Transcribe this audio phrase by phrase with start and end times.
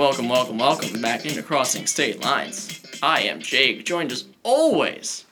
[0.00, 2.80] Welcome, welcome, welcome back into Crossing State Lines.
[3.02, 5.26] I am Jake, joined as always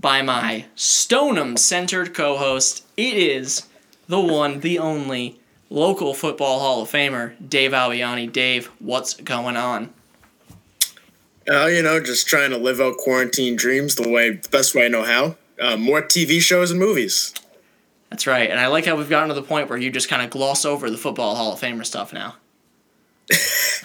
[0.00, 2.86] by my Stoneham centered co host.
[2.96, 3.66] It is
[4.06, 5.40] the one, the only
[5.70, 8.32] local football Hall of Famer, Dave Albiani.
[8.32, 9.92] Dave, what's going on?
[11.50, 14.84] Uh, you know, just trying to live out quarantine dreams the way the best way
[14.84, 15.36] I know how.
[15.60, 17.34] Uh, more TV shows and movies.
[18.10, 20.22] That's right, and I like how we've gotten to the point where you just kind
[20.22, 22.36] of gloss over the football Hall of Famer stuff now.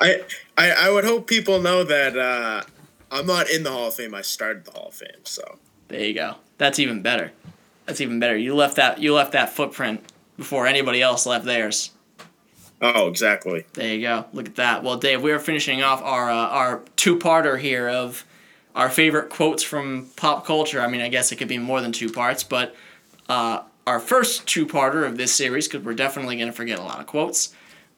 [0.00, 0.22] I,
[0.56, 2.62] I I would hope people know that uh,
[3.10, 4.14] I'm not in the Hall of Fame.
[4.14, 6.36] I started the Hall of Fame, so There you go.
[6.58, 7.32] That's even better.
[7.86, 8.36] That's even better.
[8.36, 10.00] You left that you left that footprint
[10.36, 11.90] before anybody else left theirs.
[12.80, 13.66] oh, exactly.
[13.74, 14.24] There you go.
[14.32, 14.82] Look at that.
[14.82, 18.24] Well, Dave, we are finishing off our uh, our two parter here of
[18.74, 20.80] our favorite quotes from pop culture.
[20.80, 22.74] I mean, I guess it could be more than two parts, but
[23.28, 27.00] uh, our first two parter of this series because we're definitely gonna forget a lot
[27.00, 27.54] of quotes.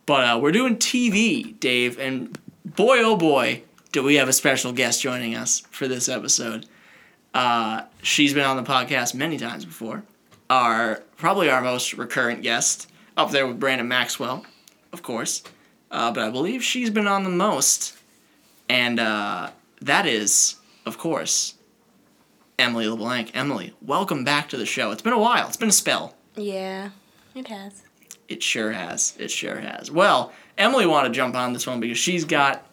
[0.06, 4.72] But uh, we're doing TV, Dave, and boy oh boy, do we have a special
[4.72, 6.66] guest joining us for this episode.
[7.34, 10.02] Uh, she's been on the podcast many times before.
[10.50, 14.44] Our probably our most recurrent guest, up there with Brandon Maxwell,
[14.92, 15.42] of course.
[15.90, 17.96] Uh, but I believe she's been on the most,
[18.68, 19.50] and uh,
[19.82, 21.54] that is, of course,
[22.58, 23.30] Emily LeBlanc.
[23.34, 24.90] Emily, welcome back to the show.
[24.90, 25.48] It's been a while.
[25.48, 26.14] It's been a spell.
[26.34, 26.90] Yeah,
[27.34, 27.82] it has.
[28.32, 29.14] It sure has.
[29.18, 29.90] It sure has.
[29.90, 32.66] Well, Emily wanted to jump on this one because she's got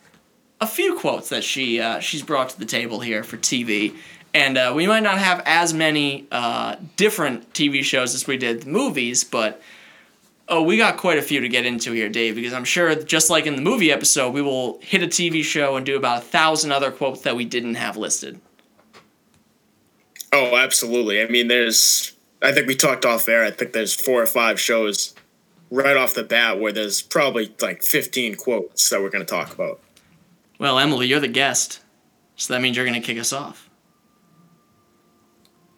[0.61, 3.97] a few quotes that she uh, she's brought to the table here for TV,
[4.33, 8.65] and uh, we might not have as many uh, different TV shows as we did
[8.65, 9.61] movies, but
[10.47, 12.35] oh, we got quite a few to get into here, Dave.
[12.35, 15.75] Because I'm sure, just like in the movie episode, we will hit a TV show
[15.75, 18.39] and do about a thousand other quotes that we didn't have listed.
[20.31, 21.21] Oh, absolutely.
[21.21, 22.13] I mean, there's.
[22.41, 23.43] I think we talked off air.
[23.43, 25.13] I think there's four or five shows
[25.71, 29.53] right off the bat where there's probably like 15 quotes that we're going to talk
[29.53, 29.79] about.
[30.59, 31.79] Well, Emily, you're the guest,
[32.35, 33.69] so that means you're gonna kick us off.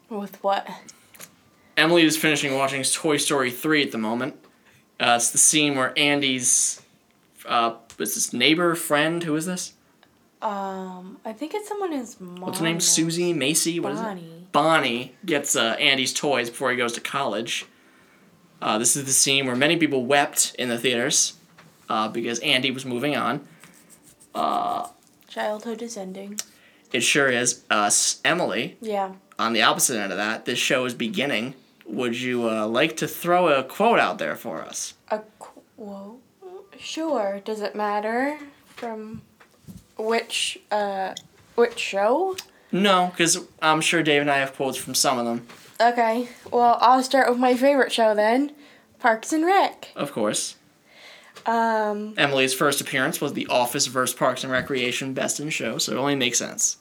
[0.09, 0.67] With what?
[1.77, 4.35] Emily is finishing watching Toy Story 3 at the moment.
[4.99, 6.81] Uh, it's the scene where Andy's,
[7.45, 9.73] uh, is this neighbor, friend, who is this?
[10.41, 12.41] Um, I think it's someone whose mom.
[12.41, 12.79] What's her name?
[12.79, 13.33] Susie?
[13.33, 13.79] Macy?
[13.79, 14.03] What is it?
[14.03, 14.47] Bonnie.
[14.51, 17.67] Bonnie gets uh, Andy's toys before he goes to college.
[18.61, 21.33] Uh, this is the scene where many people wept in the theaters
[21.89, 23.41] uh, because Andy was moving on.
[25.27, 26.39] Childhood is ending.
[26.91, 27.63] It sure is.
[27.71, 29.13] Uh, S- Emily, Yeah.
[29.39, 31.55] on the opposite end of that, this show is beginning.
[31.85, 34.93] Would you uh, like to throw a quote out there for us?
[35.09, 36.19] A quote.
[36.77, 37.39] Sure.
[37.45, 38.37] Does it matter
[38.75, 39.21] from
[39.97, 41.13] which uh
[41.55, 42.35] which show?
[42.71, 45.45] No, because I'm sure Dave and I have quotes from some of them,
[45.81, 46.27] Okay.
[46.51, 48.51] Well, I'll start with my favorite show then,
[48.99, 49.89] Parks and Rec.
[49.95, 50.55] of course.
[51.45, 52.13] Um.
[52.17, 54.15] Emily's first appearance was The Office vs.
[54.15, 56.77] Parks and Recreation Best in Show, so it only makes sense.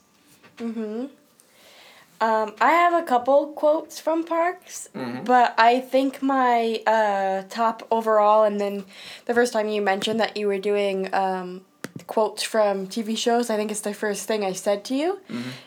[2.23, 4.91] Um, I have a couple quotes from Parks,
[5.25, 8.85] but I think my uh, top overall, and then
[9.25, 11.63] the first time you mentioned that you were doing um,
[12.07, 15.21] quotes from TV shows, I think it's the first thing I said to you.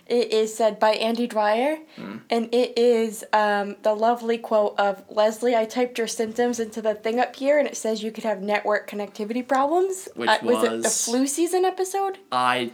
[0.07, 1.77] It is said by Andy Dwyer,
[2.29, 5.55] and it is um, the lovely quote of Leslie.
[5.55, 8.41] I typed your symptoms into the thing up here, and it says you could have
[8.41, 10.09] network connectivity problems.
[10.15, 12.17] Which uh, was, it the flu season episode?
[12.31, 12.71] I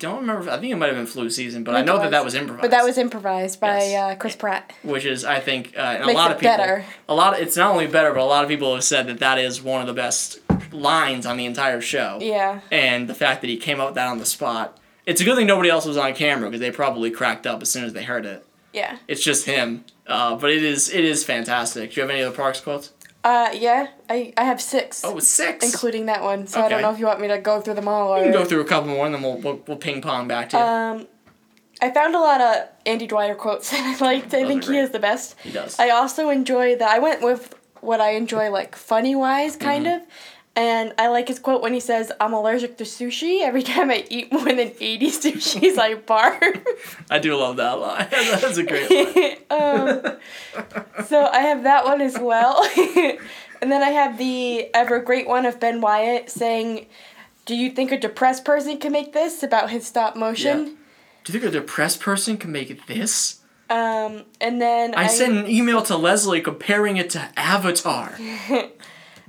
[0.00, 0.50] don't remember.
[0.50, 2.10] I think it might have been flu season, but I know that was.
[2.10, 2.62] that was improvised.
[2.62, 4.12] But that was improvised by Yes.
[4.12, 4.72] uh, Chris Pratt.
[4.82, 6.56] which is I think uh, a lot of people.
[6.56, 6.84] better.
[7.08, 7.34] A lot.
[7.34, 9.62] Of, it's not only better, but a lot of people have said that that is
[9.62, 10.43] one of the best
[10.74, 12.18] lines on the entire show.
[12.20, 12.60] Yeah.
[12.70, 14.78] And the fact that he came up with that on the spot.
[15.06, 17.70] It's a good thing nobody else was on camera because they probably cracked up as
[17.70, 18.44] soon as they heard it.
[18.72, 18.98] Yeah.
[19.06, 19.84] It's just him.
[20.06, 21.90] Uh, but it is it is fantastic.
[21.92, 22.92] Do you have any other Parks quotes?
[23.22, 25.64] Uh, yeah, I, I have six, Oh, six.
[25.64, 26.46] including that one.
[26.46, 28.18] So I don't know if you want me to go through them all or.
[28.18, 30.50] we can go through a couple more and then we'll, we'll, we'll ping pong back
[30.50, 30.62] to you.
[30.62, 31.06] Um,
[31.80, 34.34] I found a lot of Andy Dwyer quotes that I liked.
[34.34, 35.36] I think he is the best.
[35.40, 35.78] he does.
[35.78, 36.88] I also enjoy that.
[36.90, 40.02] I went with what I enjoy, like funny wise, kind Mm-hmm.
[40.02, 40.08] of.
[40.56, 43.42] And I like his quote when he says, "I'm allergic to sushi.
[43.42, 46.64] Every time I eat more than eighty sushis, I barf."
[47.10, 48.06] I do love that line.
[48.10, 49.36] That's a great line.
[49.50, 50.16] um,
[51.06, 52.64] so I have that one as well.
[53.60, 56.86] and then I have the ever great one of Ben Wyatt saying,
[57.46, 60.76] Do you think a depressed person can make this about his stop motion?
[61.24, 63.40] Do you think a depressed person can make this?
[63.70, 68.16] Um, and then I sent an email to Leslie comparing it to Avatar.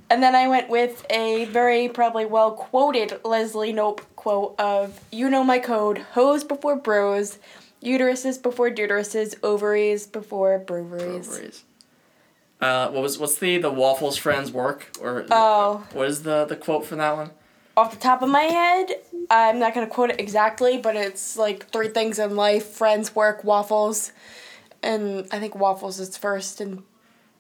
[0.09, 5.29] And then I went with a very probably well quoted Leslie Knope quote of You
[5.29, 7.39] know my code, hose before bros,
[7.83, 11.27] uteruses before deuteruses, ovaries before breweries.
[11.27, 11.63] Ovaries.
[12.61, 15.83] Uh, what was what's the the waffles friends work or Oh.
[15.93, 17.31] what is the the quote from that one?
[17.77, 18.89] off the top of my head,
[19.29, 23.43] I'm not gonna quote it exactly, but it's like three things in life: friends, work,
[23.43, 24.11] waffles,
[24.81, 26.61] and I think waffles is first.
[26.61, 26.83] And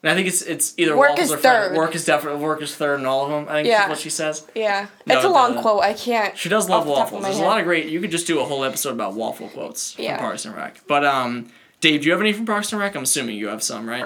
[0.05, 1.67] And I think it's it's either Work waffles is or friends.
[1.69, 1.75] third.
[1.77, 3.47] Work is definitely work is third in all of them.
[3.49, 3.85] I think Yeah.
[3.85, 4.45] is what she says.
[4.53, 5.81] yeah, No, it's a long the- quote.
[5.83, 6.37] I can't.
[6.37, 7.23] She does love off the waffles.
[7.23, 7.43] There's head.
[7.43, 7.87] a lot of great.
[7.87, 10.17] You could just do a whole episode about waffle quotes Yeah.
[10.17, 10.81] from Parks and Rec.
[10.87, 11.47] But um,
[11.81, 12.95] Dave, do you have any from Parks and Rec?
[12.95, 14.05] I'm assuming you have some, right?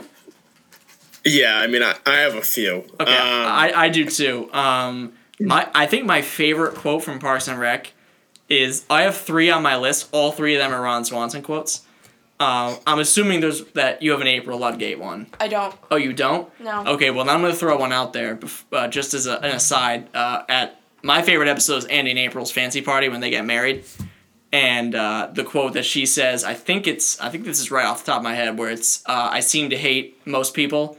[1.25, 2.86] Yeah, I mean, I, I have a few.
[3.00, 4.50] Okay, Um, I, I do too.
[4.54, 7.92] Um, my I think my favorite quote from Parks and Rec
[8.48, 10.07] is I have three on my list.
[10.13, 11.81] All three of them are Ron Swanson quotes.
[12.42, 15.28] Um, I'm assuming there's that you have an April Ludgate one.
[15.42, 15.76] I don't.
[15.92, 16.48] Oh, you don't?
[16.62, 16.86] No.
[16.88, 18.40] Okay, well, now I'm going to throw one out there,
[18.72, 20.08] uh, just as a, an aside.
[20.16, 23.84] Uh, at my favorite episode is Andy and April's fancy party when they get married,
[24.54, 27.86] and uh, the quote that she says, I think it's, I think this is right
[27.86, 30.98] off the top of my head, where it's, uh, "I seem to hate most people,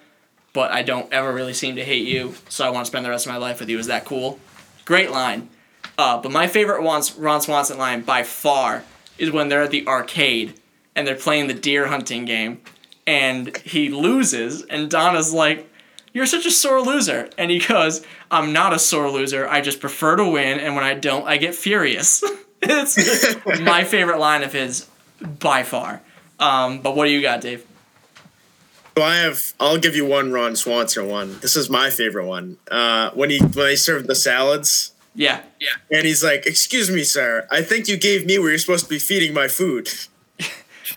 [0.53, 3.11] but I don't ever really seem to hate you, so I want to spend the
[3.11, 4.39] rest of my life with you." Is that cool?
[4.85, 5.49] Great line.
[5.97, 8.85] Uh, but my favorite Ron Swanson line by far
[9.17, 10.55] is when they're at the arcade
[10.97, 12.61] and they're playing the deer hunting game,
[13.07, 15.69] and he loses, and Donna's like,
[16.13, 19.49] "You're such a sore loser," and he goes, "I'm not a sore loser.
[19.49, 22.23] I just prefer to win, and when I don't, I get furious."
[22.63, 24.87] it's my favorite line of his
[25.21, 26.03] by far.
[26.39, 27.65] Um, but what do you got, Dave?
[28.97, 29.55] So I have.
[29.61, 31.39] I'll give you one Ron Swanson one.
[31.41, 32.59] This is my favorite one.
[32.71, 35.69] Uh, when he when they served the salads, Yeah, yeah.
[35.97, 37.47] and he's like, "Excuse me, sir.
[37.51, 39.89] I think you gave me where you're supposed to be feeding my food."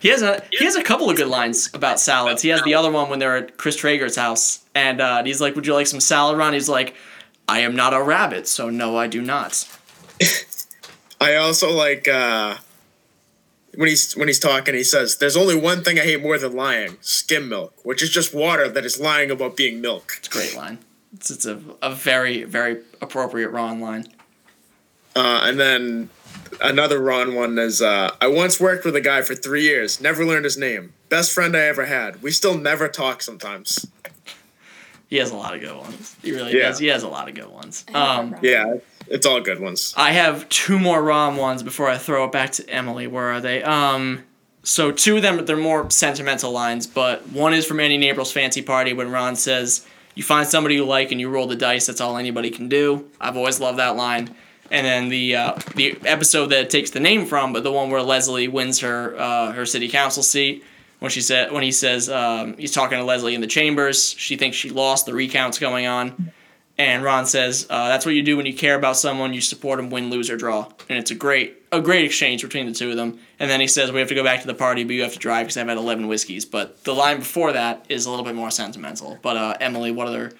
[0.04, 2.42] He has a he has a couple of good lines about salads.
[2.42, 5.56] He has the other one when they're at Chris Traeger's house, and uh, he's like,
[5.56, 6.94] "Would you like some salad, Ron?" He's like,
[7.48, 9.66] "I am not a rabbit, so no, I do not."
[11.22, 12.58] I also like uh,
[13.76, 14.74] when he's when he's talking.
[14.74, 18.10] He says, "There's only one thing I hate more than lying: skim milk, which is
[18.10, 20.80] just water that is lying about being milk." It's a great line.
[21.14, 24.08] It's, it's a, a very very appropriate Ron line.
[25.16, 26.10] Uh, and then
[26.60, 30.24] another Ron one is uh, I once worked with a guy for three years, never
[30.24, 30.92] learned his name.
[31.08, 32.22] Best friend I ever had.
[32.22, 33.86] We still never talk sometimes.
[35.08, 36.16] He has a lot of good ones.
[36.22, 36.68] He really Yeah.
[36.70, 36.78] does.
[36.78, 37.84] He has a lot of good ones.
[37.94, 38.34] Um.
[38.42, 38.74] Yeah,
[39.06, 39.94] it's all good ones.
[39.96, 43.06] I have two more Ron ones before I throw it back to Emily.
[43.06, 43.62] Where are they?
[43.62, 44.24] Um,
[44.64, 48.32] so two of them they're more sentimental lines, but one is from Andy and April's
[48.32, 49.86] fancy party when Ron says,
[50.16, 51.86] "You find somebody you like and you roll the dice.
[51.86, 54.34] That's all anybody can do." I've always loved that line.
[54.70, 58.02] And then the uh, the episode that takes the name from, but the one where
[58.02, 60.64] Leslie wins her uh, her city council seat
[61.00, 64.10] when she said when he says um, he's talking to Leslie in the chambers.
[64.10, 65.06] She thinks she lost.
[65.06, 66.32] The recount's going on.
[66.76, 69.32] And Ron says, uh, "That's what you do when you care about someone.
[69.32, 72.66] You support them, win, lose, or draw." And it's a great, a great exchange between
[72.66, 73.20] the two of them.
[73.38, 75.12] And then he says, "We have to go back to the party, but you have
[75.12, 78.24] to drive because I've had eleven whiskeys." But the line before that is a little
[78.24, 79.18] bit more sentimental.
[79.22, 80.32] But uh, Emily, what other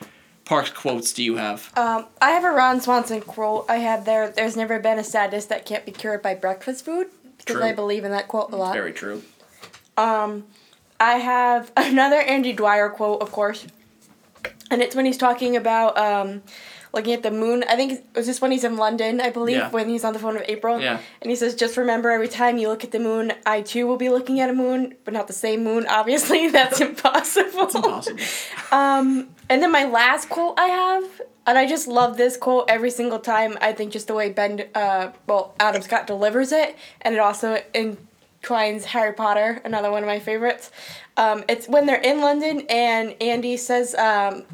[0.44, 1.72] Parks quotes do you have?
[1.76, 3.64] Um, I have a Ron Swanson quote.
[3.68, 4.30] I have there.
[4.30, 7.08] There's never been a sadness that can't be cured by breakfast food
[7.38, 7.62] because.
[7.62, 8.74] I believe in that quote a lot.
[8.74, 9.22] Very true.
[9.96, 10.44] Um,
[11.00, 13.66] I have another Andy Dwyer quote, of course,
[14.70, 16.42] and it's when he's talking about um,
[16.94, 17.64] looking at the moon.
[17.68, 19.70] I think it was just when he's in London, I believe, Yeah.
[19.70, 20.80] when he's on the phone with April.
[20.80, 20.98] Yeah.
[21.20, 23.96] And he says, "Just remember, every time you look at the moon, I too will
[23.96, 25.86] be looking at a moon, but not the same moon.
[25.90, 27.76] Obviously, that's impossible." It's
[28.10, 28.20] impossible.
[28.72, 31.04] Um, and then my last quote I have,
[31.46, 33.58] and I just love this quote every single time.
[33.60, 37.60] I think just the way Ben, uh, well, Adam Scott delivers it, and it also
[37.74, 40.70] entwines Harry Potter, another one of my favorites.
[41.16, 44.44] Um, it's when they're in London, and Andy says, um,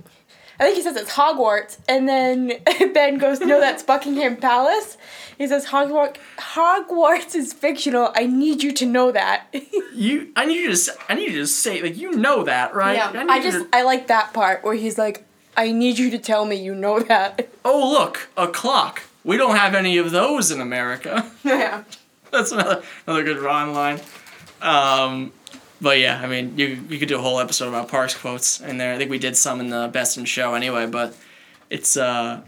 [0.60, 2.52] I think he says it's Hogwarts, and then
[2.94, 4.98] Ben goes, "No, that's Buckingham Palace."
[5.38, 8.12] He says, "Hogwarts, Hogwarts is fictional.
[8.14, 9.46] I need you to know that."
[9.92, 12.96] You, I need you to, I need you to say like you know that, right?
[12.96, 15.24] Yeah, need I just to- I like that part where he's like,
[15.56, 17.48] I need you to tell me you know that.
[17.64, 19.02] oh look, a clock.
[19.24, 21.30] We don't have any of those in America.
[21.44, 21.82] yeah.
[22.30, 24.00] That's another another good Ron line.
[24.62, 25.32] Um,
[25.80, 28.78] but yeah, I mean, you you could do a whole episode about Parks quotes in
[28.78, 28.94] there.
[28.94, 31.16] I think we did some in the Best in Show anyway, but
[31.70, 32.42] it's uh,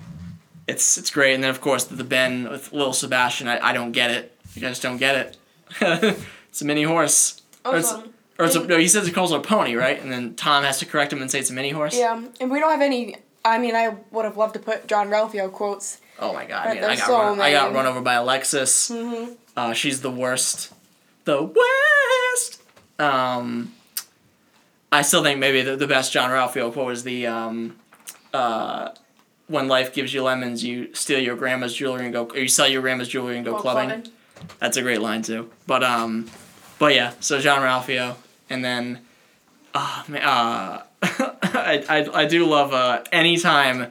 [0.66, 1.34] it's it's great.
[1.34, 3.48] And then of course the, the Ben with Little Sebastian.
[3.48, 4.36] I, I don't get it.
[4.54, 5.36] You guys don't get it.
[6.48, 7.40] it's a mini horse.
[7.64, 7.92] Or it's,
[8.38, 10.00] or it's a, no, he says he calls it a pony, right?
[10.00, 11.96] And then Tom has to correct him and say it's a mini horse.
[11.96, 13.16] Yeah, and we don't have any.
[13.44, 16.00] I mean, I would have loved to put Jean-Ralphio quotes.
[16.18, 16.66] Oh my god!
[16.66, 18.90] I, mean, I got so run, I got run over by Alexis.
[18.90, 19.32] Mm-hmm.
[19.56, 20.72] Uh, she's the worst.
[21.24, 22.61] The worst.
[22.98, 23.72] Um,
[24.90, 27.76] I still think maybe the, the best Jean-Ralphio quote was the um,
[28.34, 28.90] uh,
[29.48, 32.68] when life gives you lemons, you steal your grandma's jewelry and go, or you sell
[32.68, 34.06] your grandma's jewelry and go clubbing.
[34.58, 35.50] That's a great line too.
[35.66, 36.30] But um,
[36.78, 37.12] but yeah.
[37.20, 38.16] So Jean-Ralphio,
[38.50, 39.00] and then,
[39.74, 43.90] uh, ma- uh, I, I I do love uh anytime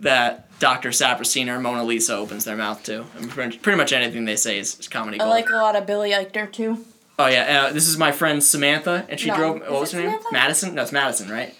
[0.00, 0.90] that Dr.
[0.90, 3.04] Saperstein or Mona Lisa opens their mouth too.
[3.16, 5.30] I mean, pretty pretty much anything they say is, is comedy I gold.
[5.30, 6.84] like a lot of Billy Eichner too.
[7.18, 9.36] Oh yeah, uh, this is my friend Samantha, and she No.
[9.36, 9.56] drove.
[9.62, 10.10] Is What was it her name?
[10.10, 10.28] Samantha?
[10.32, 10.74] Madison.
[10.74, 11.54] No, it's Madison, right?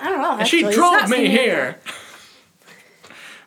[0.00, 0.38] I don't know.
[0.38, 0.68] And she actually.
[0.70, 1.42] It's drove not me Samantha.
[1.42, 1.80] here.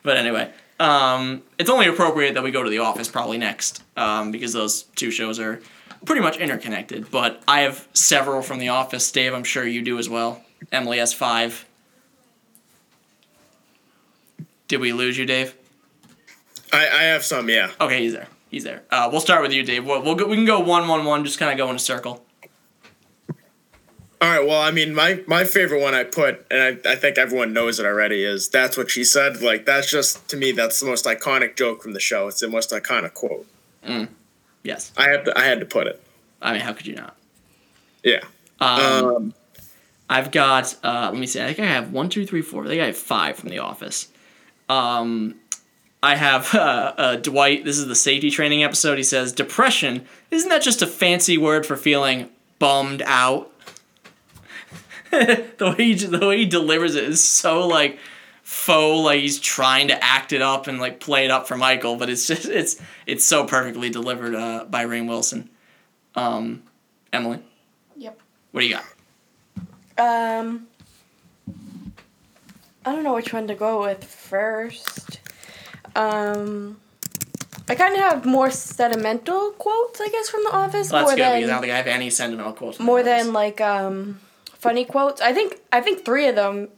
[0.02, 4.30] but anyway, um, it's only appropriate that we go to The Office probably next, um,
[4.30, 5.60] because those two shows are
[6.06, 7.10] pretty much interconnected.
[7.10, 9.10] But I have several from The Office.
[9.10, 10.42] Dave, I'm sure you do as well.
[10.70, 11.64] Emily has five.
[14.68, 15.54] Did we lose you, Dave?
[16.72, 17.70] I, I have some, yeah.
[17.80, 18.28] Okay, he's there.
[18.50, 18.82] He's there.
[18.90, 19.84] Uh, we'll start with you, Dave.
[19.84, 21.24] We'll, we'll go, we can go one, one, one.
[21.24, 22.24] Just kind of go in a circle.
[24.20, 24.46] All right.
[24.46, 27.78] Well, I mean, my my favorite one I put, and I, I think everyone knows
[27.78, 29.42] it already, is that's what she said.
[29.42, 32.28] Like that's just to me, that's the most iconic joke from the show.
[32.28, 33.46] It's the most iconic quote.
[34.62, 34.92] Yes.
[34.96, 36.00] I have to I had to put it.
[36.40, 37.16] I mean, how could you not?
[38.02, 38.20] Yeah.
[38.60, 39.34] Um, Um,
[40.08, 40.74] I've got.
[40.82, 41.42] Uh, let me see.
[41.42, 42.64] I think I have one, two, three, four.
[42.64, 44.08] I think I have five from The Office.
[44.68, 45.34] Um,
[46.04, 47.64] I have uh, uh, Dwight.
[47.64, 48.98] This is the safety training episode.
[48.98, 53.50] He says, "Depression isn't that just a fancy word for feeling bummed out?"
[55.10, 57.98] the way he the way he delivers it is so like
[58.42, 61.96] faux, like he's trying to act it up and like play it up for Michael,
[61.96, 65.48] but it's just it's it's so perfectly delivered uh, by Rainn Wilson.
[66.16, 66.62] Um,
[67.12, 67.40] Emily,
[67.96, 68.20] Yep.
[68.52, 68.84] what do you got?
[69.96, 70.66] Um,
[72.84, 75.20] I don't know which one to go with first.
[75.96, 76.78] Um,
[77.68, 80.90] I kind of have more sentimental quotes, I guess, from The Office.
[80.90, 82.76] Well, that's more good than because I don't think I have any sentimental quotes.
[82.76, 84.20] from more than like um,
[84.58, 85.20] funny quotes.
[85.20, 86.68] I think I think three of them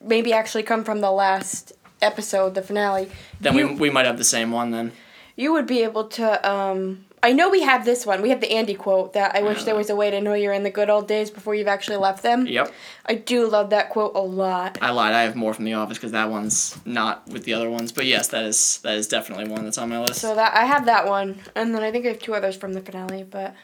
[0.00, 3.10] maybe actually come from the last episode, the finale.
[3.40, 4.92] Then you, we, we might have the same one then.
[5.36, 6.48] you would be able to.
[6.48, 8.22] Um, I know we have this one.
[8.22, 10.52] We have the Andy quote that I wish there was a way to know you're
[10.52, 12.46] in the good old days before you've actually left them.
[12.46, 12.72] Yep.
[13.04, 14.78] I do love that quote a lot.
[14.80, 15.12] I lied.
[15.12, 17.90] I have more from The Office because that one's not with the other ones.
[17.90, 20.20] But yes, that is that is definitely one that's on my list.
[20.20, 22.74] So that I have that one, and then I think I have two others from
[22.74, 23.24] the finale.
[23.24, 23.56] But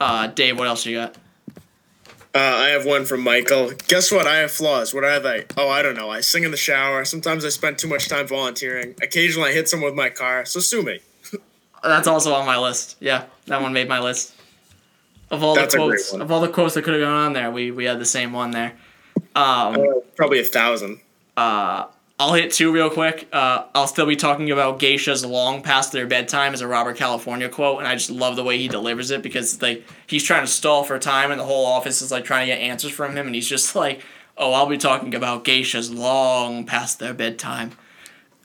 [0.00, 1.16] Uh, Dave, what else you got?
[2.34, 3.72] uh, I have one from Michael.
[3.88, 4.26] Guess what?
[4.26, 4.94] I have flaws.
[4.94, 5.44] What are they?
[5.54, 6.08] Oh, I don't know.
[6.08, 7.04] I sing in the shower.
[7.04, 8.94] Sometimes I spend too much time volunteering.
[9.02, 10.46] Occasionally I hit someone with my car.
[10.46, 11.00] So sue me.
[11.82, 12.96] That's also on my list.
[13.00, 14.34] Yeah, that one made my list.
[15.30, 17.50] Of all That's the quotes, of all the quotes that could have gone on there,
[17.50, 18.72] we we had the same one there.
[19.36, 21.00] Um, Uh, probably a thousand.
[21.36, 21.86] uh,
[22.18, 23.28] I'll hit two real quick.
[23.32, 27.48] Uh, I'll still be talking about geishas long past their bedtime as a Robert California
[27.48, 30.50] quote, and I just love the way he delivers it because like he's trying to
[30.50, 33.26] stall for time, and the whole office is like trying to get answers from him,
[33.26, 34.02] and he's just like,
[34.36, 37.72] "Oh, I'll be talking about geishas long past their bedtime."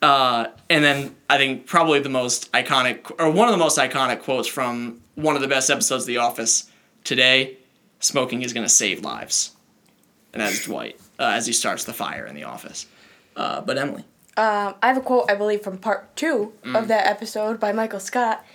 [0.06, 4.22] Uh, and then I think probably the most iconic, or one of the most iconic
[4.22, 6.70] quotes from one of the best episodes of The Office
[7.04, 7.58] today:
[8.00, 9.56] "Smoking is going to save lives,"
[10.32, 12.86] and that is Dwight uh, as he starts the fire in the office.
[13.36, 14.04] Uh, but Emily.
[14.38, 18.00] um, I have a quote I believe from part two of that episode by Michael
[18.00, 18.46] Scott,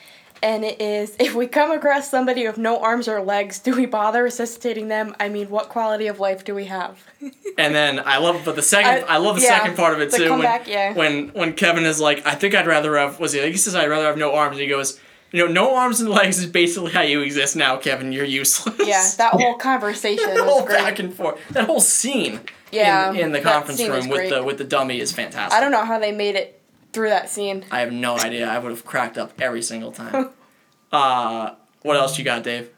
[0.43, 3.87] and it is: "If we come across somebody with no arms or legs, do we
[3.87, 5.15] bother resuscitating them?
[5.21, 6.99] I mean, what quality of life do we have?"
[7.59, 10.01] And then I love, but the second, I, I- love the yeah, second part of
[10.01, 10.29] it too.
[10.29, 10.93] comeback, when, yeah.
[10.95, 13.21] when when Kevin is like, I think I'd rather have.
[13.21, 13.43] Was he?
[13.43, 14.53] Like, he says I'd rather have no arms.
[14.53, 14.99] And he goes,
[15.33, 18.13] you know, no arms and legs is basically how you exist now, Kevin.
[18.13, 18.77] You're useless.
[18.79, 20.79] Yeah, that whole conversation that whole great.
[20.79, 22.41] back and forth, that whole scene.
[22.73, 25.53] Yeah, In, in the conference room with the with the dummy is fantastic.
[25.57, 26.60] I don't know how they made it
[26.93, 27.65] through that scene.
[27.71, 28.49] I have no idea.
[28.49, 30.31] I would have cracked up every single time.
[30.93, 32.71] uh, what else you got, Dave?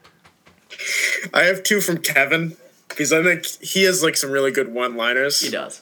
[1.33, 2.57] I have two from Kevin
[2.89, 5.41] because I think he has like some really good one-liners.
[5.41, 5.81] He does.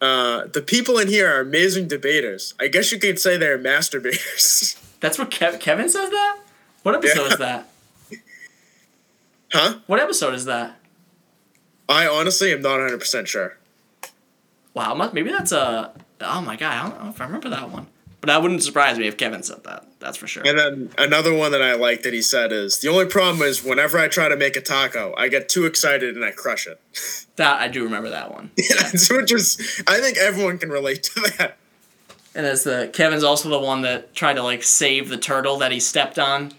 [0.00, 2.54] Uh, the people in here are amazing debaters.
[2.58, 4.78] I guess you could say they're masturbators.
[5.00, 6.10] That's what Kev- Kevin says.
[6.10, 6.38] That.
[6.82, 7.32] What episode Yeah.
[7.32, 7.68] is that?
[9.52, 9.74] huh?
[9.86, 10.78] What episode is that?
[11.88, 13.58] I honestly am not 100% sure.
[14.74, 15.92] Wow, maybe that's a.
[16.24, 17.86] Oh my god, I don't know if I remember that one.
[18.22, 19.84] But that wouldn't surprise me if Kevin said that.
[19.98, 20.44] That's for sure.
[20.46, 23.64] And then another one that I like that he said is the only problem is
[23.64, 26.80] whenever I try to make a taco, I get too excited and I crush it.
[27.36, 28.50] That I do remember that one.
[28.58, 31.56] so it just, I think everyone can relate to that.
[32.34, 35.72] And as the Kevin's also the one that tried to like save the turtle that
[35.72, 36.52] he stepped on,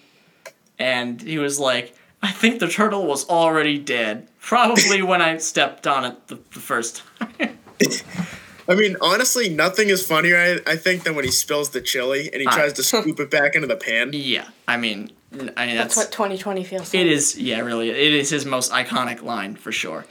[0.80, 5.86] and he was like, "I think the turtle was already dead, probably when I stepped
[5.86, 7.60] on it the, the first time."
[8.68, 12.30] I mean, honestly, nothing is funnier, I, I think, than when he spills the chili
[12.32, 12.52] and he Ah.
[12.56, 14.12] tries to scoop it back into the pan.
[14.14, 17.02] yeah, I mean, n- I mean That's that's, what 2020 feels like.
[17.04, 17.38] it is.
[17.38, 20.06] Yeah, really, it is his most iconic line for sure.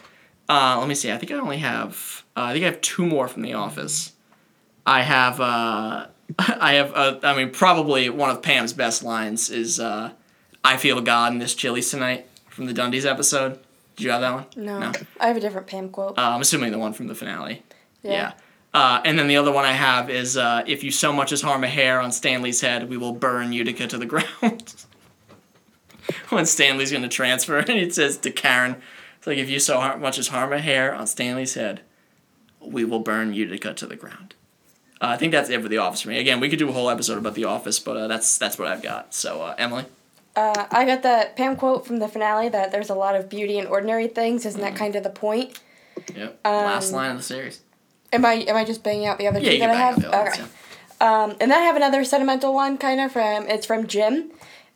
[0.49, 1.11] Uh, let me see.
[1.11, 2.25] I think I only have.
[2.37, 4.13] Uh, I think I have two more from The Office.
[4.85, 5.41] I have.
[5.41, 6.07] Uh,
[6.39, 6.93] I have.
[6.95, 10.11] Uh, I mean, probably one of Pam's best lines is, uh,
[10.65, 13.61] "I feel God in this chilies tonight" from the Dundies episode.
[13.97, 14.47] Did you have that one?
[14.57, 14.93] No, No.
[15.21, 16.19] I have a different Pam quote.
[16.19, 17.63] Uh, I'm assuming the one from the finale.
[18.03, 18.33] Yeah.
[18.75, 21.43] Uh, and then the other one I have is uh, if you so much as
[21.43, 24.75] harm a hair on Stanley's head, we will burn Utica to the ground.
[26.31, 28.77] when Stanley's going to transfer, and it says to Karen,
[29.19, 31.83] it's like if you so har- much as harm a hair on Stanley's head,
[32.61, 34.35] we will burn Utica to the ground.
[35.01, 36.19] Uh, I think that's it for The Office for me.
[36.19, 38.69] Again, we could do a whole episode about The Office, but uh, that's that's what
[38.69, 39.13] I've got.
[39.15, 39.85] So uh, Emily,
[40.37, 43.59] Uh, I got that Pam quote from the finale that there's a lot of beauty
[43.59, 44.47] in ordinary things.
[44.47, 44.65] Isn't Mm.
[44.65, 45.59] that kind of the point?
[46.17, 47.61] yep, Um, last line of the series.
[48.13, 50.05] Am I am I just banging out the other Yeah, two that I have?
[50.05, 50.43] okay.
[50.43, 50.47] yeah.
[51.01, 54.31] Um, and then I have another sentimental one, kind of from it's from Jim.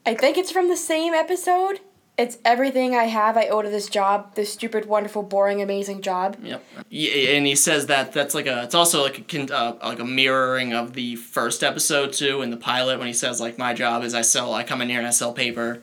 [0.04, 1.80] I think it's from the same episode.
[2.18, 6.38] It's everything I have I owe to this job, this stupid, wonderful, boring, amazing job.
[6.42, 6.64] Yep.
[6.88, 8.62] Yeah, and he says that that's like a.
[8.62, 12.56] It's also like a uh, like a mirroring of the first episode too in the
[12.56, 15.06] pilot when he says like my job is I sell I come in here and
[15.06, 15.82] I sell paper,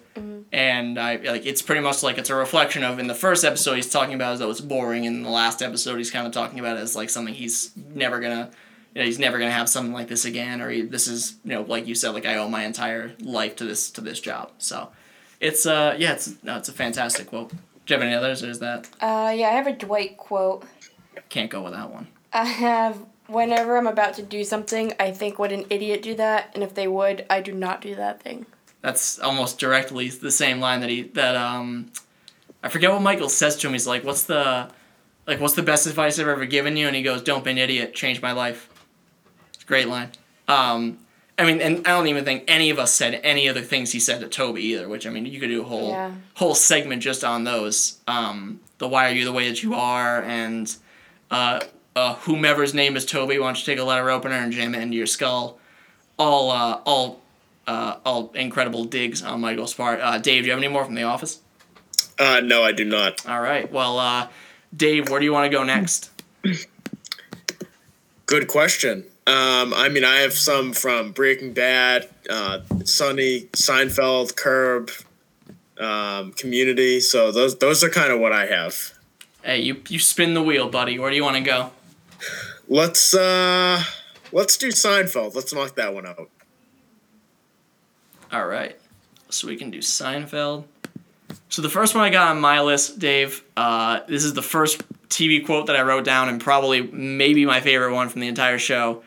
[0.52, 3.76] and I like it's pretty much like it's a reflection of in the first episode
[3.76, 6.34] he's talking about as though it's boring, and in the last episode he's kind of
[6.34, 8.50] talking about it as like something he's never gonna.
[8.96, 11.54] You know, he's never gonna have something like this again, or he, this is you
[11.54, 14.52] know like you said, like I owe my entire life to this to this job.
[14.60, 14.90] So,
[15.40, 17.50] it's uh yeah, it's no, it's a fantastic quote.
[17.50, 17.56] Do
[17.88, 20.64] you have any others, or is that Uh, yeah, I have a Dwight quote.
[21.30, 22.08] can't go without one?
[22.32, 26.52] I have whenever I'm about to do something, I think would an idiot do that,
[26.54, 28.46] and if they would, I do not do that thing.
[28.82, 31.92] That's almost directly the same line that he that um
[32.64, 33.74] I forget what Michael says to him.
[33.74, 34.70] He's like, "What's the
[35.28, 37.58] like what's the best advice I've ever given you?" And he goes, "Don't be an
[37.58, 37.94] idiot.
[37.94, 38.70] Change my life."
[39.54, 40.12] It's a great line.
[40.48, 41.00] Um
[41.38, 44.00] I mean, and I don't even think any of us said any other things he
[44.00, 44.88] said to Toby either.
[44.88, 46.12] Which I mean, you could do a whole Yeah.
[46.36, 47.98] whole segment just on those.
[48.08, 50.74] Um, the why are you the way that you are, and
[51.32, 51.62] uh,
[51.96, 54.82] uh, whomever's name is Toby, why don't you take a letter opener and jam it
[54.82, 55.58] into your skull?
[56.20, 57.22] All uh, all
[57.66, 60.00] uh, all incredible digs on Michael's part.
[60.02, 61.40] Uh, Dave, do you have any more from The Office?
[62.20, 63.26] Uh, no, I do not.
[63.28, 63.72] All right.
[63.72, 64.28] Well, uh,
[64.76, 66.12] Dave, where do you want to go next?
[68.28, 69.06] Good question.
[69.26, 74.92] Um, I mean, I have some from Breaking Bad, uh, Sunny, Seinfeld, Curb,
[75.80, 77.00] um, Community.
[77.00, 78.94] So those those are kind of what I have.
[79.42, 81.00] Hey, you you spin the wheel, buddy.
[81.00, 81.72] Where do you want to go?
[82.68, 83.84] Let's uh,
[84.32, 85.36] let's do Seinfeld.
[85.36, 86.30] Let's knock that one out.
[88.32, 88.78] All right.
[89.30, 90.66] So we can do Seinfeld.
[91.50, 94.82] So the first one I got on my list, Dave, uh, this is the first
[95.10, 98.58] TV quote that I wrote down and probably maybe my favorite one from the entire
[98.58, 99.04] show.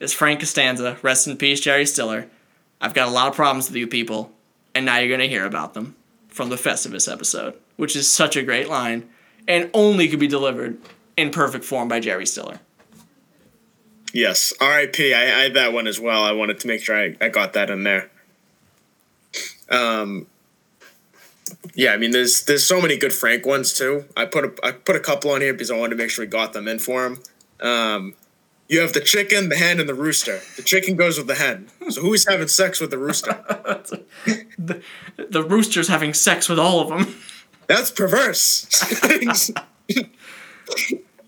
[0.00, 2.28] Is Frank Costanza, rest in peace, Jerry Stiller.
[2.80, 4.32] I've got a lot of problems with you people,
[4.74, 5.96] and now you're going to hear about them
[6.28, 9.08] from the Festivus episode, which is such a great line
[9.48, 10.78] and only could be delivered
[11.16, 12.60] in perfect form by Jerry Stiller.
[14.12, 15.12] Yes, R.I.P.
[15.12, 16.22] I, I had that one as well.
[16.22, 18.10] I wanted to make sure I, I got that in there.
[19.68, 20.26] Um,
[21.74, 24.04] yeah, I mean, there's there's so many good Frank ones too.
[24.16, 26.24] I put a I put a couple on here because I wanted to make sure
[26.24, 27.18] we got them in for him.
[27.60, 28.14] Um,
[28.68, 30.40] you have the chicken, the hen, and the rooster.
[30.56, 31.68] The chicken goes with the hen.
[31.88, 33.42] So who's having sex with the rooster?
[34.58, 34.82] the,
[35.16, 37.16] the rooster's having sex with all of them.
[37.66, 38.66] That's perverse.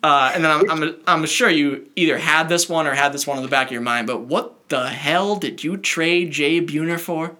[0.02, 3.26] Uh, and then I'm, I'm, I'm sure you either had this one or had this
[3.26, 6.60] one in the back of your mind, but what the hell did you trade Jay
[6.60, 7.36] Buhner for?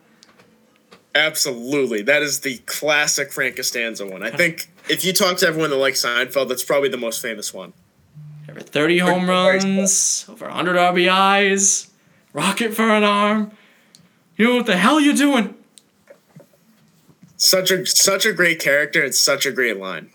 [1.15, 4.23] Absolutely, that is the classic Frank Costanza one.
[4.23, 7.55] I think if you talk to everyone that likes Seinfeld, that's probably the most famous
[7.55, 7.73] one.
[8.61, 11.89] Over 30 home runs, over 100 RBIs,
[12.33, 13.53] rocket for an arm.
[14.37, 15.55] You know what the hell you're doing?
[17.37, 20.11] Such a such a great character and such a great line.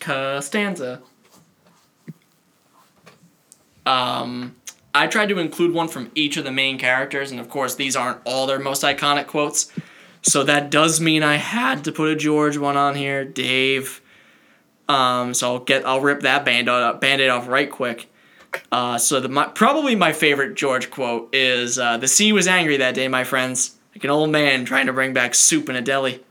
[0.00, 1.02] Costanza.
[3.86, 4.56] Um,
[4.92, 7.94] I tried to include one from each of the main characters, and of course, these
[7.94, 9.70] aren't all their most iconic quotes.
[10.22, 14.00] So that does mean I had to put a George one on here, Dave.
[14.88, 18.10] Um, so I'll get I'll rip that band-aid off right quick.
[18.70, 22.76] Uh, so the my, probably my favorite George quote is uh, the sea was angry
[22.76, 25.80] that day, my friends, like an old man trying to bring back soup in a
[25.80, 26.22] deli.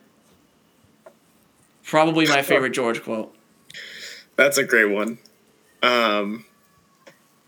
[1.84, 3.36] Probably my favorite George quote.
[4.36, 5.20] That's a great one.
[5.82, 6.46] Um,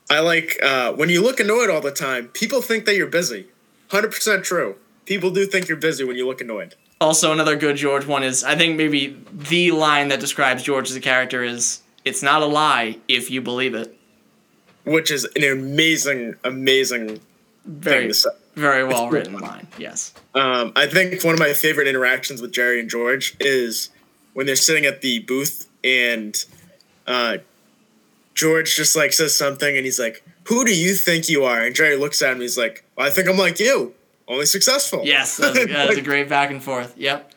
[0.09, 2.27] I like uh, when you look annoyed all the time.
[2.27, 3.47] People think that you're busy.
[3.89, 4.75] Hundred percent true.
[5.05, 6.75] People do think you're busy when you look annoyed.
[7.05, 10.95] Also, another good George one is I think maybe the line that describes George as
[10.95, 13.95] a character is "It's not a lie if you believe it."
[14.85, 17.21] Which is an amazing, amazing thing
[17.63, 18.31] Very, to say.
[18.55, 19.67] very well written line.
[19.77, 20.15] Yes.
[20.33, 23.91] Um, I think one of my favorite interactions with Jerry and George is
[24.33, 26.43] when they're sitting at the booth and
[27.05, 27.37] uh,
[28.33, 31.75] George just like says something and he's like, "Who do you think you are?" And
[31.75, 32.37] Jerry looks at him.
[32.37, 33.93] And he's like, well, "I think I'm like you,
[34.27, 36.97] only successful." Yes, that's, a- that's a great back and forth.
[36.97, 37.31] Yep.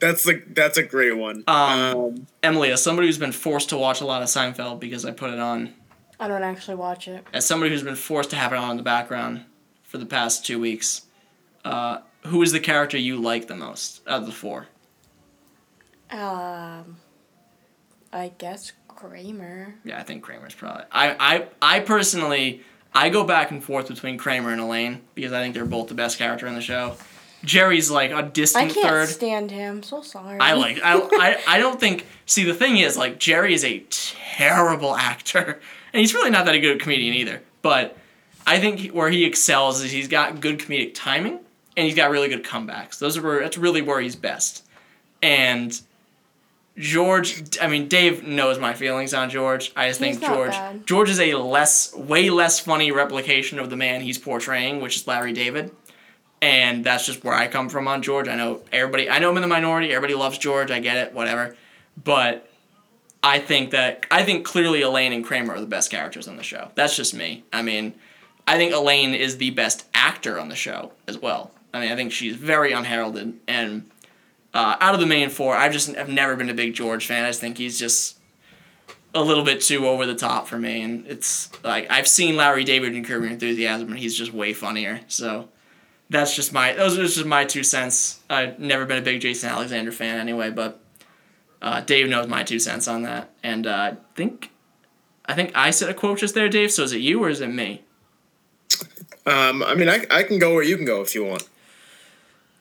[0.00, 1.42] That's the that's a great one.
[1.48, 1.56] Um,
[1.96, 5.10] Um, Emily, as somebody who's been forced to watch a lot of Seinfeld because I
[5.10, 5.74] put it on
[6.20, 7.24] I don't actually watch it.
[7.32, 9.44] As somebody who's been forced to have it on in the background
[9.82, 11.02] for the past two weeks,
[11.64, 14.66] uh, who is the character you like the most out of the four?
[16.10, 16.96] Um,
[18.12, 19.74] I guess Kramer.
[19.84, 20.84] Yeah, I think Kramer's probably.
[20.90, 21.16] I,
[21.62, 22.62] I, I personally,
[22.94, 25.94] I go back and forth between Kramer and Elaine because I think they're both the
[25.94, 26.96] best character in the show.
[27.44, 29.08] Jerry's like a distant I can't third.
[29.08, 29.82] stand him.
[29.84, 30.40] So sorry.
[30.40, 33.80] I like I, I I don't think see the thing is like Jerry is a
[33.90, 35.60] terrible actor
[35.92, 37.96] and he's really not that a good comedian either but
[38.46, 41.38] I think where he excels is he's got good comedic timing
[41.76, 44.64] and he's got really good comebacks those are where that's really where he's best
[45.22, 45.80] and
[46.78, 50.86] George I mean Dave knows my feelings on George I just He's think George bad.
[50.86, 55.06] George is a less way less funny replication of the man he's portraying which is
[55.06, 55.72] Larry David
[56.40, 58.28] and that's just where I come from on George.
[58.28, 59.90] I know everybody, I know I'm in the minority.
[59.92, 60.70] Everybody loves George.
[60.70, 61.56] I get it, whatever.
[62.02, 62.48] But
[63.22, 66.42] I think that I think clearly Elaine and Kramer are the best characters on the
[66.42, 66.70] show.
[66.76, 67.44] That's just me.
[67.52, 67.94] I mean,
[68.46, 71.50] I think Elaine is the best actor on the show as well.
[71.74, 73.34] I mean, I think she's very unheralded.
[73.48, 73.90] And
[74.58, 77.24] uh, out of the main four, I've just have never been a big George fan.
[77.24, 78.18] I just think he's just
[79.14, 80.82] a little bit too over the top for me.
[80.82, 84.52] And it's like I've seen Larry David in Curb Your Enthusiasm, and he's just way
[84.52, 85.00] funnier.
[85.06, 85.48] So
[86.10, 88.18] that's just my those are just my two cents.
[88.28, 90.80] I've never been a big Jason Alexander fan anyway, but
[91.62, 94.50] uh, Dave knows my two cents on that, and uh, I think
[95.24, 96.72] I think I said a quote just there, Dave.
[96.72, 97.84] So is it you or is it me?
[99.24, 101.48] Um, I mean, I, I can go where you can go if you want.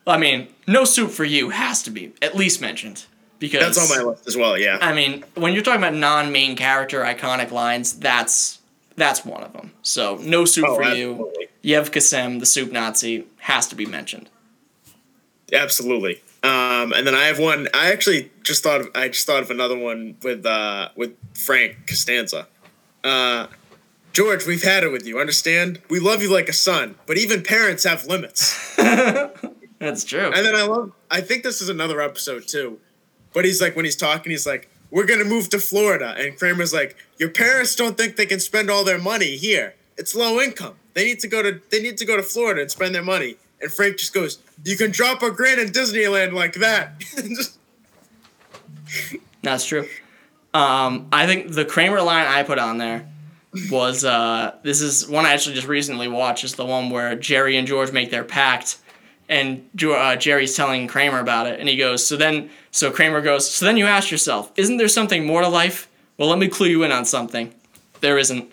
[0.07, 3.05] I mean, no soup for you has to be at least mentioned
[3.39, 4.57] because That's on my list as well.
[4.57, 4.77] Yeah.
[4.81, 8.59] I mean, when you're talking about non-main character iconic lines, that's
[8.95, 9.73] that's one of them.
[9.83, 11.11] So no soup Oh, for you.
[11.11, 11.47] absolutely.
[11.63, 14.29] Yev Kassem, the soup Nazi, has to be mentioned.
[15.53, 16.21] Absolutely.
[16.43, 17.67] Um, and then I have one.
[17.73, 21.87] I actually just thought of, I just thought of another one with uh, with Frank
[21.87, 22.47] Costanza.
[23.03, 23.47] Uh,
[24.13, 25.19] George, we've had it with you.
[25.19, 25.79] Understand?
[25.89, 28.75] We love you like a son, but even parents have limits.
[29.79, 30.31] That's true.
[30.33, 30.91] And then I love.
[31.09, 32.79] I think this is another episode too,
[33.33, 36.73] but he's like when he's talking, he's like, "We're gonna move to Florida," and Kramer's
[36.73, 39.75] like, "Your parents don't think they can spend all their money here.
[39.97, 40.75] It's low income.
[40.93, 43.35] They need to go to they need to go to Florida and spend their money."
[43.61, 47.03] And Frank just goes, "You can drop a grand in Disneyland like that."
[49.43, 49.87] That's true.
[50.53, 53.07] Um, I think the Kramer line I put on there
[53.69, 56.43] was uh, this is one I actually just recently watched.
[56.43, 58.77] Is the one where Jerry and George make their pact,
[59.29, 63.49] and uh, Jerry's telling Kramer about it, and he goes, "So then, so Kramer goes,
[63.49, 65.87] so then you ask yourself, isn't there something more to life?
[66.17, 67.53] Well, let me clue you in on something.
[68.01, 68.49] There isn't."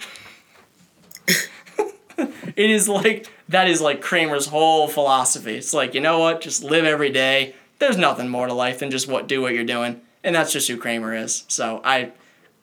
[2.17, 5.57] it is like that is like Kramer's whole philosophy.
[5.57, 7.55] It's like you know what, just live every day.
[7.79, 10.69] There's nothing more to life than just what do what you're doing, and that's just
[10.69, 11.45] who Kramer is.
[11.49, 12.13] So I,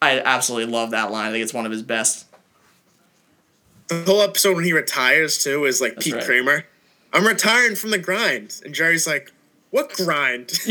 [0.00, 1.28] I absolutely love that line.
[1.28, 2.26] I think it's one of his best.
[3.88, 6.24] the whole episode when he retires too is like That's Pete right.
[6.24, 6.64] Kramer.
[7.12, 9.32] I'm retiring from the grind, and Jerry's like,
[9.70, 10.52] "What grind?"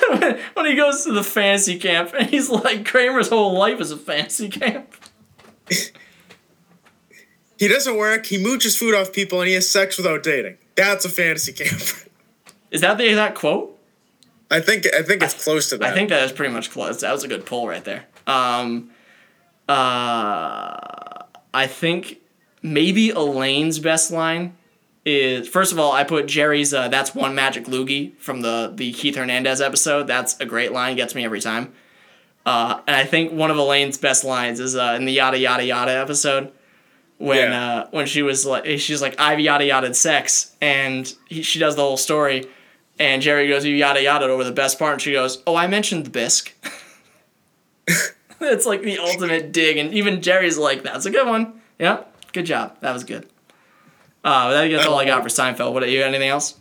[0.54, 3.96] when he goes to the fantasy camp, and he's like Kramer's whole life is a
[3.96, 4.94] fantasy camp.
[7.58, 8.26] he doesn't work.
[8.26, 10.58] He mooches food off people, and he has sex without dating.
[10.74, 11.80] That's a fantasy camp.
[12.70, 13.78] Is that the exact quote?
[14.50, 15.92] I think I think it's close to that.
[15.92, 17.00] I think that is pretty much close.
[17.00, 18.04] That was a good pull right there.
[18.26, 18.90] Um,
[19.68, 22.18] uh, I think
[22.62, 24.56] maybe Elaine's best line
[25.04, 28.92] is first of all I put Jerry's uh, "That's one magic loogie" from the the
[28.92, 30.06] Keith Hernandez episode.
[30.06, 31.72] That's a great line, gets me every time.
[32.44, 35.64] Uh, and I think one of Elaine's best lines is uh, in the yada yada
[35.64, 36.52] yada episode
[37.18, 37.64] when Yeah.
[37.82, 41.76] uh, when she was like she's like I've yada yada sex and he, she does
[41.76, 42.46] the whole story.
[42.98, 44.92] And Jerry goes, you yada yada over the best part.
[44.92, 46.52] And she goes, oh, I mentioned the bisque.
[48.40, 49.76] it's like the ultimate dig.
[49.78, 51.60] And even Jerry's like, that's a good one.
[51.78, 52.76] Yeah, good job.
[52.80, 53.28] That was good.
[54.24, 55.72] Uh, that- that's all I got for Seinfeld.
[55.72, 56.56] What, you got anything else?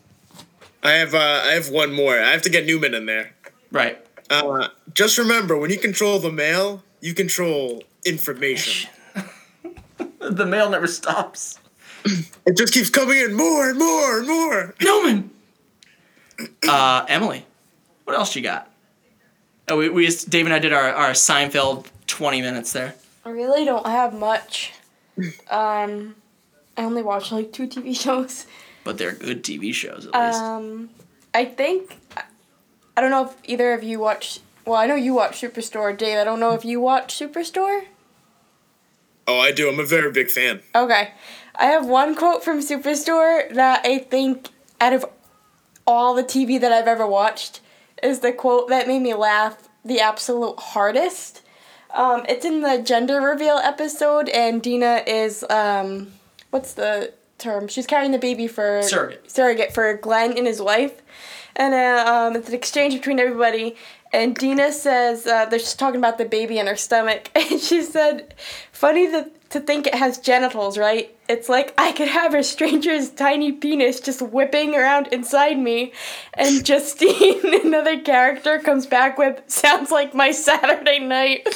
[0.83, 2.19] I have uh, I have one more.
[2.19, 3.33] I have to get Newman in there.
[3.71, 4.03] Right.
[4.31, 8.89] Uh, just remember, when you control the mail, you control information.
[10.19, 11.59] The mail never stops.
[12.45, 14.73] It just keeps coming in more and more and more.
[14.81, 15.29] Newman!
[16.67, 17.45] Uh, Emily,
[18.05, 18.69] what else you got?
[19.67, 22.95] Oh, we, we just, Dave and I did our, our Seinfeld 20 minutes there.
[23.25, 24.73] I really don't have much.
[25.49, 26.15] Um,
[26.81, 28.47] I only watch like two TV shows.
[28.83, 30.41] But they're good TV shows, at least.
[30.41, 30.89] Um,
[31.33, 31.97] I think
[32.97, 34.39] I don't know if either of you watch.
[34.65, 36.17] Well, I know you watch Superstore, Dave.
[36.17, 37.85] I don't know if you watch Superstore.
[39.27, 39.69] Oh, I do.
[39.69, 40.61] I'm a very big fan.
[40.73, 41.11] Okay,
[41.55, 45.05] I have one quote from Superstore that I think out of
[45.85, 47.61] all the TV that I've ever watched
[48.01, 51.43] is the quote that made me laugh the absolute hardest.
[51.93, 56.13] Um, it's in the gender reveal episode, and Dina is um,
[56.51, 57.67] what's the term?
[57.67, 59.29] She's carrying the baby for Surrogate.
[59.31, 61.01] surrogate for Glenn and his wife,
[61.55, 63.75] and uh, um, it's an exchange between everybody.
[64.13, 67.81] And Dina says uh, they're just talking about the baby in her stomach, and she
[67.81, 68.35] said,
[68.71, 71.15] "Funny that to think it has genitals, right?
[71.27, 75.93] It's like I could have a stranger's tiny penis just whipping around inside me."
[76.33, 81.47] And Justine, another character, comes back with, "Sounds like my Saturday night."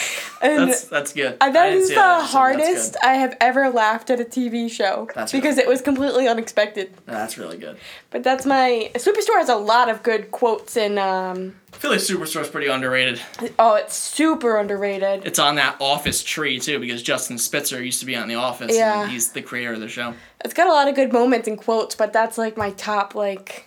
[0.42, 1.36] and That's that's good.
[1.40, 2.96] I that is the that hardest.
[3.02, 6.92] I have ever laughed at a TV show That's because really it was completely unexpected.
[7.06, 7.76] That's really good.
[8.10, 12.00] But that's my Superstore has a lot of good quotes and um I feel like
[12.00, 13.20] Superstore's pretty underrated.
[13.58, 15.26] oh it's super underrated.
[15.26, 18.74] It's on that Office tree too because Justin Spitzer used to be on The Office.
[18.74, 19.02] Yeah.
[19.02, 20.14] And he's the creator of the show.
[20.44, 23.66] It's got a lot of good moments and quotes, but that's like my top like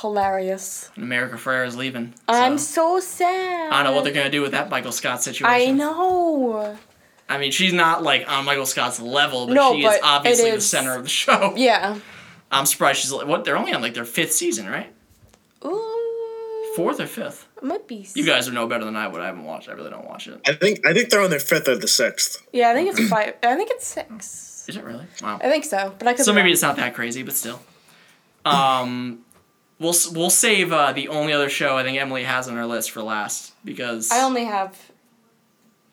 [0.00, 0.90] hilarious.
[0.96, 2.14] America Ferrera is leaving.
[2.28, 2.34] So.
[2.34, 3.72] I'm so sad.
[3.72, 5.46] I don't know what they're gonna do with that Michael Scott situation.
[5.46, 6.76] I know.
[7.28, 10.04] I mean, she's not like on Michael Scott's level, but No, she but is it
[10.04, 11.52] obviously the center of the show.
[11.56, 11.98] Yeah.
[12.50, 13.44] I'm surprised she's like, what?
[13.44, 14.92] They're only on like their fifth season, right?
[15.64, 16.72] Ooh.
[16.76, 17.48] Fourth or fifth?
[17.56, 18.06] It might be.
[18.14, 19.20] You guys are no better than I would.
[19.20, 19.68] I haven't watched.
[19.68, 20.40] I really don't watch it.
[20.46, 22.46] I think I think they're on their fifth or the sixth.
[22.52, 23.34] Yeah, I think it's five.
[23.42, 24.64] I think it's six.
[24.68, 25.06] Is it really?
[25.22, 25.40] Wow.
[25.42, 26.24] I think so, but I could.
[26.24, 26.52] So maybe wrong.
[26.52, 27.60] it's not that crazy, but still.
[28.44, 29.24] Um,
[29.78, 32.90] we'll we'll save uh, the only other show I think Emily has on her list
[32.90, 34.10] for last because.
[34.10, 34.76] I only have.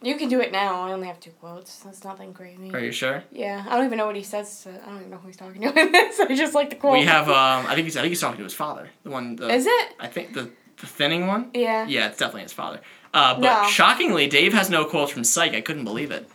[0.02, 0.82] You can do it now.
[0.82, 1.78] I only have two quotes.
[1.80, 2.72] That's nothing crazy.
[2.74, 3.24] Are you sure?
[3.32, 4.64] Yeah, I don't even know what he says.
[4.64, 6.20] To, I don't even know who he's talking to in this.
[6.20, 6.94] I just like the quote.
[6.94, 7.30] We have.
[7.30, 7.96] Um, I think he's.
[7.96, 8.90] I think he's talking to his father.
[9.04, 9.38] The one.
[9.38, 9.96] The, Is it?
[10.00, 11.52] I think the the thinning one.
[11.54, 11.88] Yeah.
[11.88, 12.82] Yeah, it's definitely his father.
[13.14, 13.70] Uh, but No.
[13.70, 15.54] shockingly, Dave has no quotes from Psych.
[15.54, 16.28] I couldn't believe it.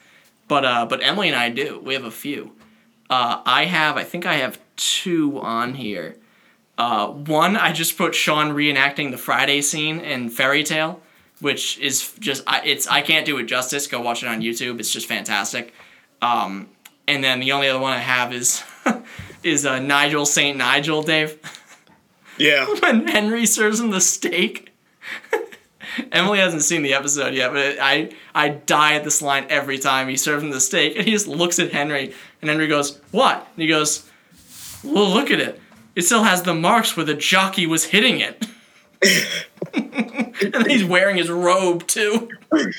[0.47, 1.79] But uh, but Emily and I do.
[1.85, 2.53] We have a few.
[3.11, 3.99] Uh, I have.
[3.99, 6.17] I think I have two on here.
[6.79, 11.01] Uh, one, I just put Shawn reenacting the Friday scene in Fairy Tale,
[11.41, 13.88] which is just I, it's I can't do it justice.
[13.88, 14.79] Go watch it on YouTube.
[14.79, 15.75] It's just fantastic.
[16.23, 16.69] Um,
[17.09, 18.62] and then the only other one I have is
[19.43, 21.38] is uh, Nigel Saint Nigel Dave
[22.38, 22.67] Yeah.
[22.81, 24.73] when Henry serves him the steak.
[26.12, 29.79] Emily hasn't seen the episode yet, but it, I I die at this line every
[29.79, 33.01] time he serves him the steak, and he just looks at Henry, and Henry goes,
[33.11, 34.09] "What?" And he goes,
[34.85, 35.61] "Well, look at it.
[35.99, 38.47] It still has the marks where the jockey was hitting it."
[39.75, 42.31] and he's wearing his robe too.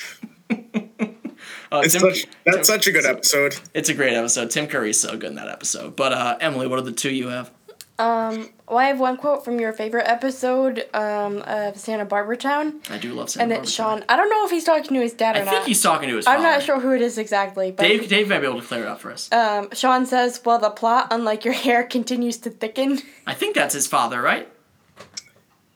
[1.72, 3.56] Uh, Tim- such, that's Tim- such a good episode.
[3.76, 4.50] It's a great episode.
[4.50, 5.96] Tim Curry's so good in that episode.
[5.96, 7.52] But uh, Emily, what are the two you have?
[8.00, 12.80] Um, well, I have one quote from your favorite episode um, of Santa Barbara Town,
[12.90, 13.98] I do love Santa and Barbara it's Town.
[14.00, 14.06] Shawn.
[14.08, 15.48] I don't know if he's talking to his dad or I not.
[15.54, 16.38] I think he's talking to his father.
[16.38, 18.84] I'm not sure who it is exactly, but Dave, Dave might be able to clear
[18.84, 19.30] it up for us.
[19.34, 23.74] um, Shawn says, "Well, the plot, unlike your hair, continues to thicken." I think that's
[23.74, 24.48] his father, right?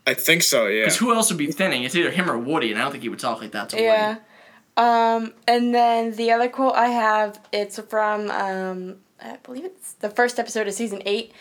[0.07, 0.67] I think so.
[0.67, 0.81] Yeah.
[0.83, 1.83] Because who else would be thinning?
[1.83, 3.81] It's either him or Woody, and I don't think he would talk like that to
[3.81, 4.09] Yeah.
[4.09, 4.21] Woody.
[4.75, 10.09] Um, and then the other quote I have, it's from um, I believe it's the
[10.09, 11.31] first episode of season eight.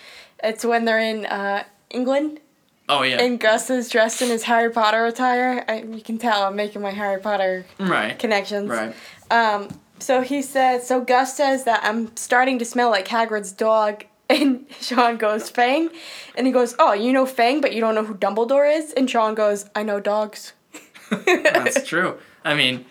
[0.42, 2.40] It's when they're in uh, England
[2.88, 3.22] Oh yeah.
[3.22, 5.64] and Gus is dressed in his Harry Potter attire.
[5.68, 8.18] I, you can tell I'm making my Harry Potter right.
[8.18, 8.68] connections.
[8.68, 8.94] Right.
[9.30, 14.04] Um, so he says, so Gus says that I'm starting to smell like Hagrid's dog.
[14.30, 15.90] And Shawn goes, Fang?
[16.36, 18.90] And he goes, oh, you know Fang, but you don't know who Dumbledore is?
[18.94, 20.54] And Shawn goes, I know dogs.
[21.26, 22.16] That's true.
[22.42, 22.86] I mean,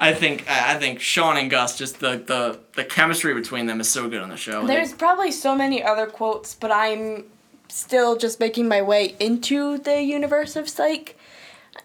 [0.00, 3.80] I think I I think Shawn and Gus just the the the chemistry between them
[3.80, 4.66] is so good on the show.
[4.66, 7.24] There's probably so many other quotes, but I'm
[7.68, 11.16] still just making my way into the universe of Psych.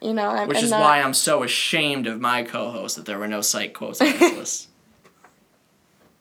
[0.01, 3.05] You know, I'm, which I'm is not, why I'm so ashamed of my co-host that
[3.05, 4.67] there were no psych quotes on this list.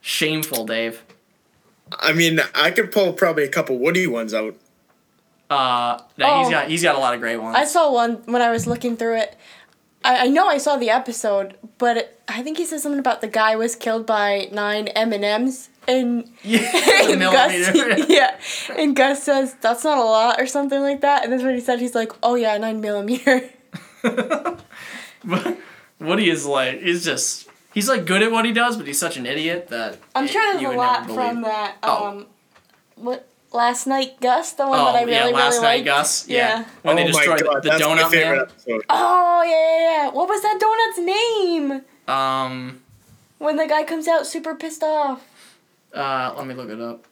[0.01, 1.05] Shameful, Dave.
[1.99, 4.57] I mean, I could pull probably a couple Woody ones out.
[5.51, 6.51] Uh, no, he's Oh.
[6.51, 7.57] got he's got a lot of great ones.
[7.57, 9.37] I saw one when I was looking through it.
[10.05, 13.21] I, I know I saw the episode, but it, I think he said something about
[13.21, 17.21] the guy was killed by nine M and M's, and and.
[17.21, 17.75] Gus,
[18.09, 18.39] yeah,
[18.77, 21.61] and Gus says that's not a lot or something like that, and that's what he
[21.61, 21.81] said.
[21.81, 23.51] He's like, oh yeah, nine millimeter.
[25.25, 25.59] But
[25.99, 29.17] Woody is like he's just he's like good at what he does, but he's such
[29.17, 31.77] an idiot that I'm sure there's a lot from that.
[31.83, 32.07] Oh.
[32.07, 32.27] Um,
[32.95, 33.27] what
[33.59, 35.85] last night, Gus, the one Oh that I really yeah, last really night, liked.
[35.87, 36.29] Gus.
[36.29, 36.65] Yeah, Yeah.
[36.83, 38.47] when they oh my destroyed god, the that's my donut favorite man.
[38.49, 38.85] episode.
[38.89, 40.11] Oh yeah, yeah, yeah.
[40.11, 41.83] What was that donut's name?
[42.17, 42.81] Um,
[43.39, 45.23] When the guy comes out super pissed off.
[45.95, 47.05] uh, let me look it up.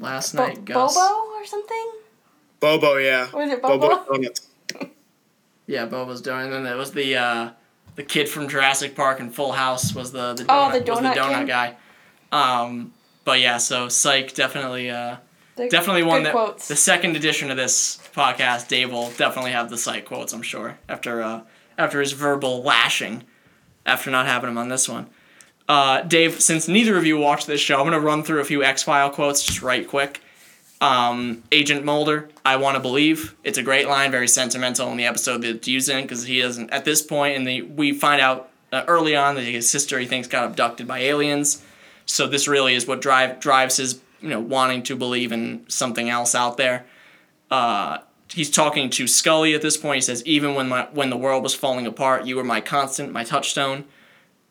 [0.00, 0.94] Last Bo- night, Gus.
[0.94, 1.90] Bobo or something?
[2.60, 3.30] Bobo, yeah.
[3.32, 4.04] Was it Bobo?
[4.06, 4.48] Donuts.
[5.68, 6.44] Yeah, Bobo's donut.
[6.44, 7.50] And then there was the uh,
[7.96, 10.90] the kid from Jurassic Park and Full House was the the donut, Oh, donut, the
[10.92, 11.74] was the donut donut guy.
[12.30, 12.92] Um,
[13.24, 15.16] but yeah, so Psych definitely uh,
[15.56, 16.68] They're definitely one good that quotes.
[16.68, 20.32] the second edition of this podcast, Dave will definitely have the site quotes.
[20.32, 21.42] I'm sure after uh,
[21.78, 23.24] after his verbal lashing,
[23.84, 25.06] after not having him on this one.
[25.68, 28.62] Uh, Dave, since neither of you watched this show, I'm gonna run through a few
[28.62, 30.20] X File quotes just right quick.
[30.80, 33.34] Um, Agent Mulder, I want to believe.
[33.42, 36.42] It's a great line, very sentimental in the episode that it's used in because he
[36.42, 36.70] doesn't.
[36.70, 37.34] At this point.
[37.34, 40.44] point, and the we find out uh, early on that his sister he thinks got
[40.44, 41.64] abducted by aliens.
[42.04, 46.08] So this really is what drive drives his you know wanting to believe in something
[46.08, 46.86] else out there.
[47.50, 47.98] Uh,
[48.32, 49.96] he's talking to Scully at this point.
[49.96, 53.12] He says, "Even when my when the world was falling apart, you were my constant,
[53.12, 53.84] my touchstone."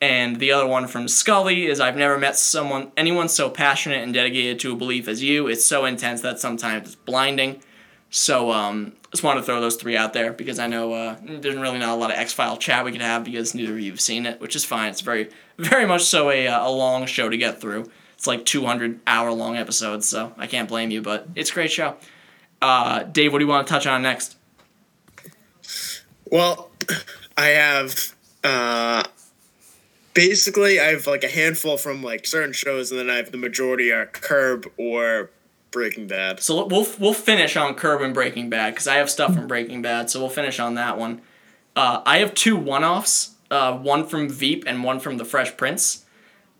[0.00, 4.12] And the other one from Scully is, "I've never met someone anyone so passionate and
[4.12, 5.46] dedicated to a belief as you.
[5.46, 7.62] It's so intense that sometimes it's blinding."
[8.10, 11.56] So um, just wanted to throw those three out there because I know uh, there's
[11.56, 13.90] really not a lot of X File chat we could have because neither of you
[13.90, 14.90] have seen it, which is fine.
[14.90, 17.90] It's very very much so a uh, a long show to get through.
[18.16, 21.70] It's like 200 hour long episodes, so I can't blame you, but it's a great
[21.70, 21.96] show.
[22.62, 24.36] Uh, Dave, what do you want to touch on next?
[26.30, 26.70] Well,
[27.36, 29.02] I have uh
[30.14, 33.38] basically I have like a handful from like certain shows and then I have the
[33.38, 35.30] majority are Curb or
[35.70, 36.40] Breaking Bad.
[36.40, 39.82] So we'll we'll finish on Curb and Breaking Bad because I have stuff from Breaking
[39.82, 41.20] Bad, so we'll finish on that one.
[41.76, 46.05] Uh, I have two one-offs, uh, one from Veep and one from The Fresh Prince.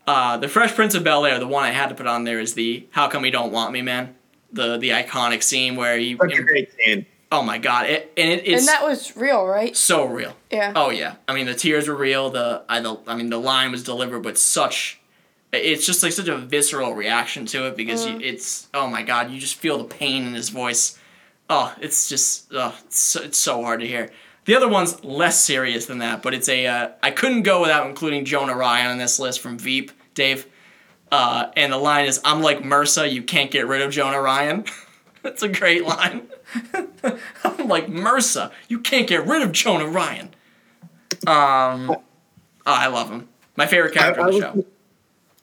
[0.07, 2.39] Uh, the Fresh Prince of Bel Air, the one I had to put on there
[2.39, 4.15] is the "How come you don't want me, man?"
[4.53, 7.05] The the iconic scene where he, Such a great scene.
[7.29, 9.75] oh my god, it, and it, it's and that was real, right?
[9.75, 10.33] so real.
[10.49, 10.71] Yeah.
[10.75, 12.29] Oh yeah, I mean the tears were real.
[12.29, 14.99] The I the I mean the line was delivered with such.
[15.51, 19.29] It's just like such a visceral reaction to it because you, it's oh my god,
[19.31, 20.97] you just feel the pain in his voice.
[21.49, 24.09] Oh, it's just oh, it's so, it's so hard to hear.
[24.45, 27.87] The other one's less serious than that, but it's a uh, I couldn't go without
[27.87, 30.45] including Jonah Ryan on this list from Veep, Dave.
[31.11, 34.65] Uh, and the line is, "I'm like MRSA, you can't get rid of Jonah Ryan."
[35.23, 36.27] That's a great line.
[37.43, 40.33] I'm like MRSA, you can't get rid of Jonah Ryan.
[41.25, 42.01] Um, oh,
[42.65, 43.27] I love him.
[43.55, 44.65] My favorite character I- on the I show.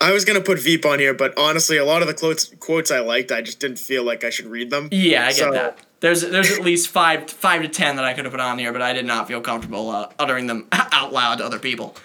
[0.00, 2.90] I was gonna put Veep on here, but honestly, a lot of the quotes quotes
[2.90, 4.88] I liked, I just didn't feel like I should read them.
[4.90, 5.78] Yeah, I get So- that.
[6.00, 8.72] There's there's at least five five to ten that I could have put on here,
[8.74, 11.96] but I did not feel comfortable uh, uttering them out loud to other people.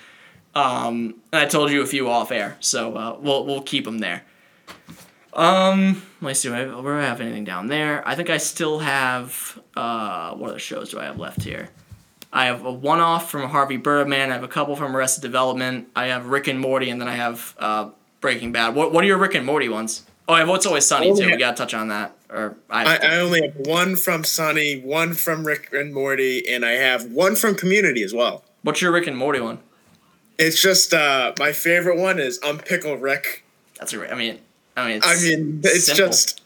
[0.60, 4.00] Um, and I told you a few off air, so uh, we'll we'll keep them
[4.00, 4.24] there.
[5.34, 6.50] Um, let's see.
[6.50, 8.06] Do I, where do I have anything down there?
[8.08, 9.60] I think I still have.
[9.76, 11.69] Uh, what other shows do I have left here?
[12.34, 14.32] I have a one off from Harvey Birdman.
[14.32, 15.88] I have a couple from Arrested Development.
[15.95, 17.89] I have Rick and Morty, and then I have uh,
[18.22, 18.76] Breaking Bad.
[18.76, 20.04] What What are your Rick and Morty ones?
[20.28, 21.24] Oh, I have What's Always Sunny too.
[21.24, 21.32] yeah.
[21.32, 22.15] We gotta touch on that.
[22.30, 26.63] Or I, I, I only have one from Sunny, one from Rick and Morty, and
[26.63, 28.43] I have one from Community as well.
[28.62, 29.60] what's your Rick and Morty one?
[30.39, 33.43] It's just uh, my favorite one is I'm Unpickle Rick.
[33.78, 34.12] That's right.
[34.12, 34.39] I mean,
[34.75, 36.08] I mean, it's I mean, it's simple.
[36.08, 36.41] just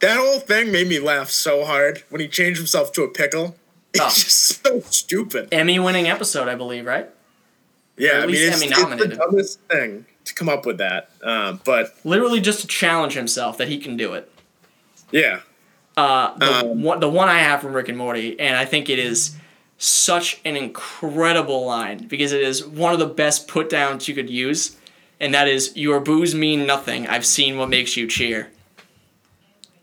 [0.00, 3.56] that whole thing made me laugh so hard when he changed himself to a pickle.
[3.94, 4.08] It's Oh.
[4.10, 5.48] just so stupid.
[5.50, 7.08] Emmy-winning episode, I believe, right?
[7.96, 9.18] Yeah, at I mean, it's, Emmy it's the nominated.
[9.18, 11.08] dumbest thing to come up with that.
[11.22, 14.30] Um, but Literally just to challenge himself that he can do it.
[15.10, 15.40] yeah,
[15.96, 18.90] Uh, the Um, one, the one I have from Rick and Morty, and I think
[18.90, 19.34] it is
[19.78, 24.28] such an incredible line because it is one of the best put downs you could
[24.28, 24.76] use,
[25.20, 27.06] and that is "Your boos mean nothing.
[27.06, 28.50] I've seen what makes you cheer,"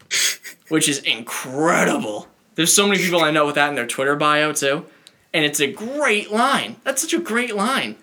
[0.68, 2.28] which is incredible.
[2.56, 4.86] There's so many people I know with that in their Twitter bio too,
[5.34, 6.76] and it's a great line.
[6.84, 7.96] That's such a great line.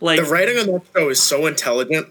[0.00, 2.08] Like the writing on that show is so intelligent.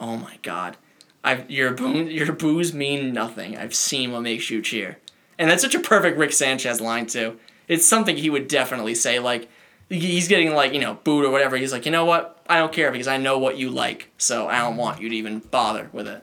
[0.00, 0.76] Oh my god.
[1.22, 3.56] I've your boo- your boos mean nothing.
[3.58, 4.98] I've seen what makes you cheer.
[5.38, 7.38] And that's such a perfect Rick Sanchez line too.
[7.68, 9.48] It's something he would definitely say like
[9.88, 11.56] he's getting like, you know, booed or whatever.
[11.56, 12.40] He's like, "You know what?
[12.48, 14.10] I don't care because I know what you like.
[14.18, 16.22] So I don't want you to even bother with it."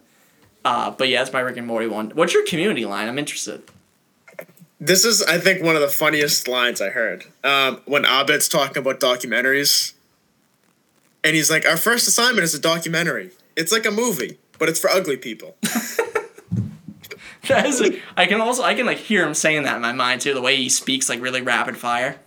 [0.66, 2.12] Uh, but yeah, that's my Rick and Morty one.
[2.12, 3.08] What's your community line?
[3.08, 3.64] I'm interested.
[4.80, 7.26] This is, I think, one of the funniest lines I heard.
[7.44, 9.94] Um, when Abed's talking about documentaries,
[11.24, 13.32] and he's like, "Our first assignment is a documentary.
[13.56, 15.56] It's like a movie, but it's for ugly people."
[17.50, 19.92] That is a, I can also I can like hear him saying that in my
[19.92, 22.18] mind too, the way he speaks like really rapid fire.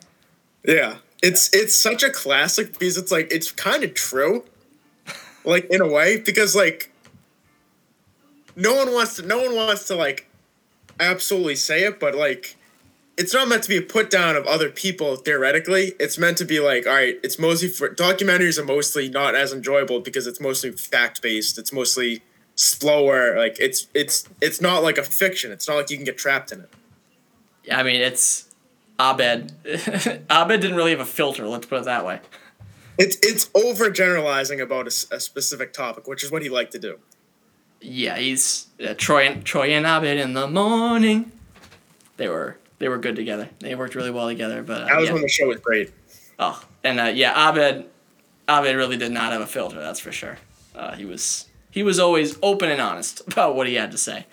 [0.62, 4.44] Yeah, it's it's such a classic because it's like it's kind of true,
[5.44, 6.92] like in a way because like
[8.56, 10.28] no one wants to no one wants to like
[11.00, 12.56] absolutely say it, but like
[13.16, 15.94] it's not meant to be a put down of other people theoretically.
[15.98, 19.50] It's meant to be like all right, it's mostly for documentaries are mostly not as
[19.50, 21.56] enjoyable because it's mostly fact based.
[21.56, 22.20] It's mostly
[22.56, 23.36] slower.
[23.38, 25.52] Like it's it's it's not like a fiction.
[25.52, 26.70] It's not like you can get trapped in it.
[27.64, 28.50] Yeah, I mean, it's
[28.98, 29.52] Abed.
[30.30, 31.46] Abed didn't really have a filter.
[31.46, 32.20] Let's put it that way.
[32.98, 36.98] It's it's overgeneralizing about a specific topic, which is what he liked to do.
[37.80, 41.30] yeah, he's uh, Troy and Troy and Abed in the morning.
[42.16, 43.50] They were they were good together.
[43.58, 44.62] They worked really well together.
[44.62, 45.12] But uh, That was yeah.
[45.12, 45.92] when the show was great.
[46.38, 47.86] Oh, and uh, yeah, Abed,
[48.48, 49.78] Abed really did not have a filter.
[49.80, 50.38] That's for sure.
[50.74, 51.45] Uh, he was
[51.76, 54.24] he was always open and honest about what he had to say.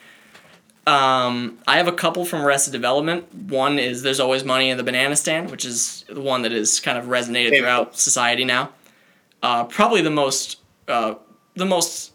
[0.87, 3.33] Um, I have a couple from Arrested Development.
[3.35, 6.79] One is "There's always money in the banana stand," which is the one that is
[6.79, 7.59] kind of resonated Favorite.
[7.59, 8.71] throughout society now.
[9.41, 11.15] Uh, probably the most uh,
[11.55, 12.13] the most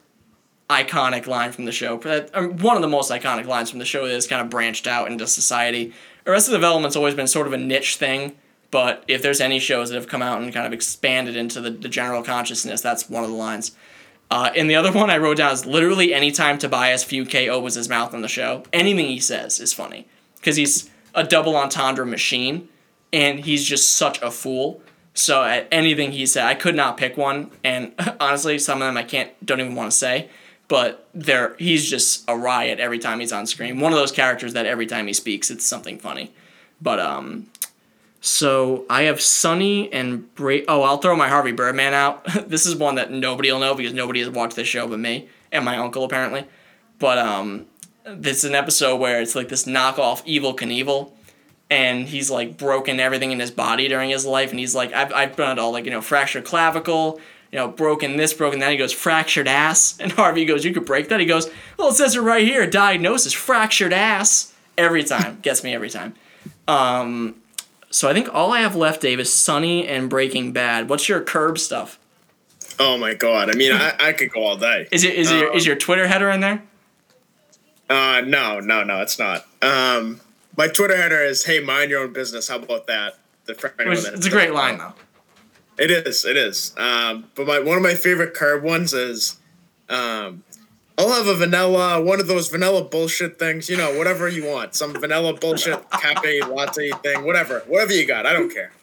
[0.71, 2.01] iconic line from the show.
[2.35, 4.87] Um, One of the most iconic lines from the show that has kind of branched
[4.87, 5.93] out into society.
[6.27, 8.37] Arrested Development's always been sort of a niche thing,
[8.71, 11.71] but if there's any shows that have come out and kind of expanded into the,
[11.71, 13.73] the general consciousness, that's one of the lines.
[14.31, 17.89] Uh, and the other one I wrote down is literally anytime Tobias Fünke opens his
[17.89, 20.07] mouth on the show, anything he says is funny.
[20.37, 22.69] Because he's a double entendre machine,
[23.13, 24.83] and he's just such a fool.
[25.15, 28.97] So at anything he said, I could not pick one, and honestly, some of them
[28.97, 30.29] I can't, don't even want to say.
[30.69, 33.81] But they're, he's just a riot every time he's on screen.
[33.81, 36.35] One of those characters that every time he speaks, it's something funny.
[36.81, 37.47] But um,
[38.21, 42.25] so I have Sunny and Bra- Oh, I'll throw my Harvey Birdman out.
[42.49, 45.29] this is one that nobody will know because nobody has watched this show but me
[45.53, 46.45] and my uncle apparently.
[46.99, 47.67] But um,
[48.05, 51.13] this is an episode where it's like this knockoff Evel Knievel,
[51.71, 55.13] and he's like broken everything in his body during his life, and he's like I've
[55.13, 57.21] I've done all like you know fractured clavicle.
[57.51, 58.73] You know, broken this, broken that.
[58.73, 59.97] He goes, fractured ass.
[60.03, 61.19] And Harvey goes, You could break that?
[61.19, 64.53] He goes, Well, it says it right here diagnosis, fractured ass.
[64.77, 65.39] Every time.
[65.41, 66.13] Gets me every time.
[66.69, 67.37] Um,
[67.91, 70.89] so I think all I have left, Dave, is Sunny and Breaking Bad.
[70.89, 71.99] What's your curb stuff?
[72.79, 73.51] Oh my god!
[73.51, 74.87] I mean, I, I could go all day.
[74.93, 76.63] Is it is your Um, is your Twitter header in there?
[77.91, 79.47] Uh, no, no, no, it's not.
[79.63, 80.21] Um,
[80.57, 83.15] my Twitter header is "Hey, mind your own business." How about that?
[83.47, 84.93] The Which, it's a great line though.
[85.79, 86.25] It is.
[86.25, 86.75] It is.
[86.77, 89.39] Um, but my one of my favorite curb ones is,
[89.89, 90.45] um,
[90.99, 93.69] I'll have a vanilla, one of those vanilla bullshit things.
[93.71, 98.27] You know, whatever you want, some vanilla bullshit cafe latte thing, whatever, whatever you got.
[98.27, 98.73] I don't care.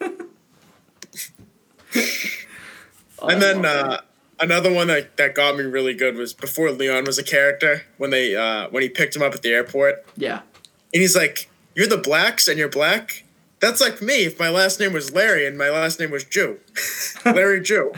[3.22, 4.00] and then uh,
[4.40, 8.10] another one that, that got me really good was before Leon was a character when
[8.10, 10.40] they uh, when he picked him up at the airport Yeah.
[10.92, 13.24] and he's like, "You're the blacks and you're black."
[13.60, 16.60] That's like me if my last name was Larry and my last name was Jew.
[17.24, 17.92] Larry Jew.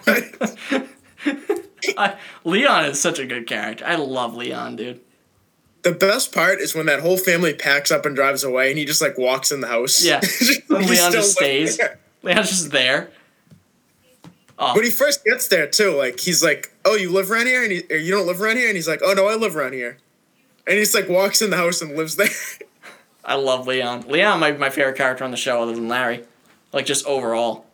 [1.97, 3.85] I, Leon is such a good character.
[3.87, 5.01] I love Leon, dude.
[5.83, 8.85] the best part is when that whole family packs up and drives away and he
[8.85, 10.05] just like walks in the house.
[10.05, 10.20] Yeah.
[10.68, 11.76] Leon just stays.
[11.76, 11.99] there.
[12.22, 13.11] Leon's just there.
[14.74, 17.70] When he first gets there too, like he's like, "Oh, you live around here?" and
[17.70, 19.72] he, or you don't live around here, and he's like, "Oh no, I live around
[19.74, 19.99] here,"
[20.66, 22.29] and he's like walks in the house and lives there.
[23.24, 24.07] I love Leon.
[24.09, 26.24] Leon, my my favorite character on the show, other than Larry.
[26.72, 27.66] Like just overall.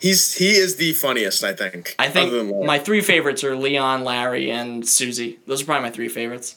[0.00, 1.94] He's he is the funniest, I think.
[1.98, 2.66] I think other than Lauren.
[2.66, 5.38] my three favorites are Leon, Larry, and Susie.
[5.46, 6.56] Those are probably my three favorites.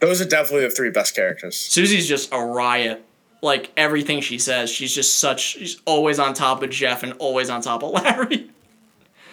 [0.00, 1.56] those are definitely the three best characters.
[1.56, 3.04] Susie's just a riot.
[3.42, 5.40] Like everything she says, she's just such.
[5.40, 8.50] She's always on top of Jeff and always on top of Larry.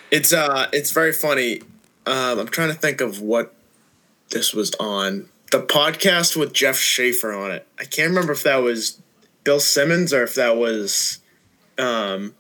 [0.10, 1.62] It's uh, it's very funny.
[2.06, 3.54] Um, I'm trying to think of what
[4.32, 5.30] this was on.
[5.52, 7.68] The podcast with Jeff Schaffer on it.
[7.80, 9.02] I can't remember if that was
[9.44, 11.20] Bill Simmons or if that was
[11.78, 12.34] um,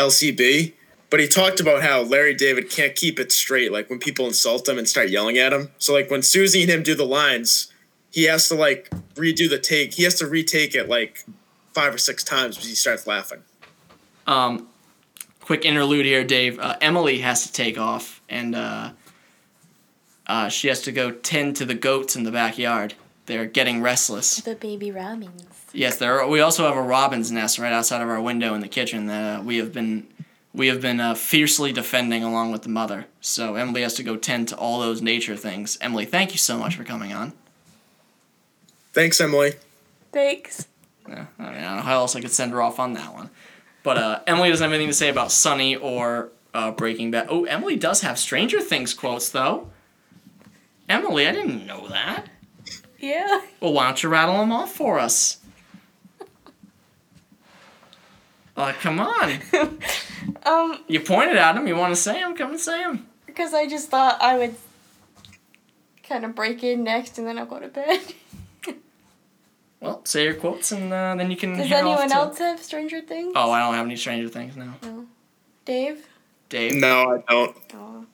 [0.00, 0.74] LCB.
[1.10, 3.72] But he talked about how Larry David can't keep it straight.
[3.72, 5.70] Like when people insult him and start yelling at him.
[5.78, 7.72] So like when Susie and him do the lines,
[8.10, 9.94] he has to like redo the take.
[9.94, 11.24] He has to retake it like
[11.72, 13.42] five or six times because he starts laughing.
[14.26, 14.68] Um,
[15.40, 16.58] quick interlude here, Dave.
[16.58, 18.90] Uh, Emily has to take off, and uh,
[20.26, 22.94] uh, she has to go tend to the goats in the backyard.
[23.30, 24.40] They're getting restless.
[24.40, 25.44] The baby robins.
[25.72, 26.20] Yes, there.
[26.20, 29.06] Are, we also have a robin's nest right outside of our window in the kitchen
[29.06, 30.08] that uh, we have been
[30.52, 33.06] we have been uh, fiercely defending along with the mother.
[33.20, 35.78] So Emily has to go tend to all those nature things.
[35.80, 37.32] Emily, thank you so much for coming on.
[38.92, 39.52] Thanks, Emily.
[40.10, 40.66] Thanks.
[41.08, 43.14] Yeah, I mean, I don't know how else I could send her off on that
[43.14, 43.30] one.
[43.84, 47.28] But uh, Emily doesn't have anything to say about Sunny or uh, Breaking Bad.
[47.30, 49.70] Oh, Emily does have Stranger Things quotes though.
[50.88, 52.26] Emily, I didn't know that.
[53.00, 53.40] Yeah.
[53.60, 55.38] Well, why don't you rattle them off for us?
[58.56, 59.38] Uh, come on.
[60.44, 61.66] Um, You pointed at him.
[61.66, 62.34] You want to say them?
[62.34, 63.06] Come and say them.
[63.26, 64.54] because I just thought I would
[66.02, 68.00] kind of break in next and then I'll go to bed.
[69.80, 71.56] Well, say your quotes and uh, then you can.
[71.56, 73.32] Does head off anyone to- else have Stranger Things?
[73.34, 74.74] Oh, I don't have any Stranger Things now.
[74.82, 75.06] No.
[75.64, 76.06] Dave?
[76.50, 76.74] Dave.
[76.74, 77.56] No, I don't.
[77.72, 78.04] Oh.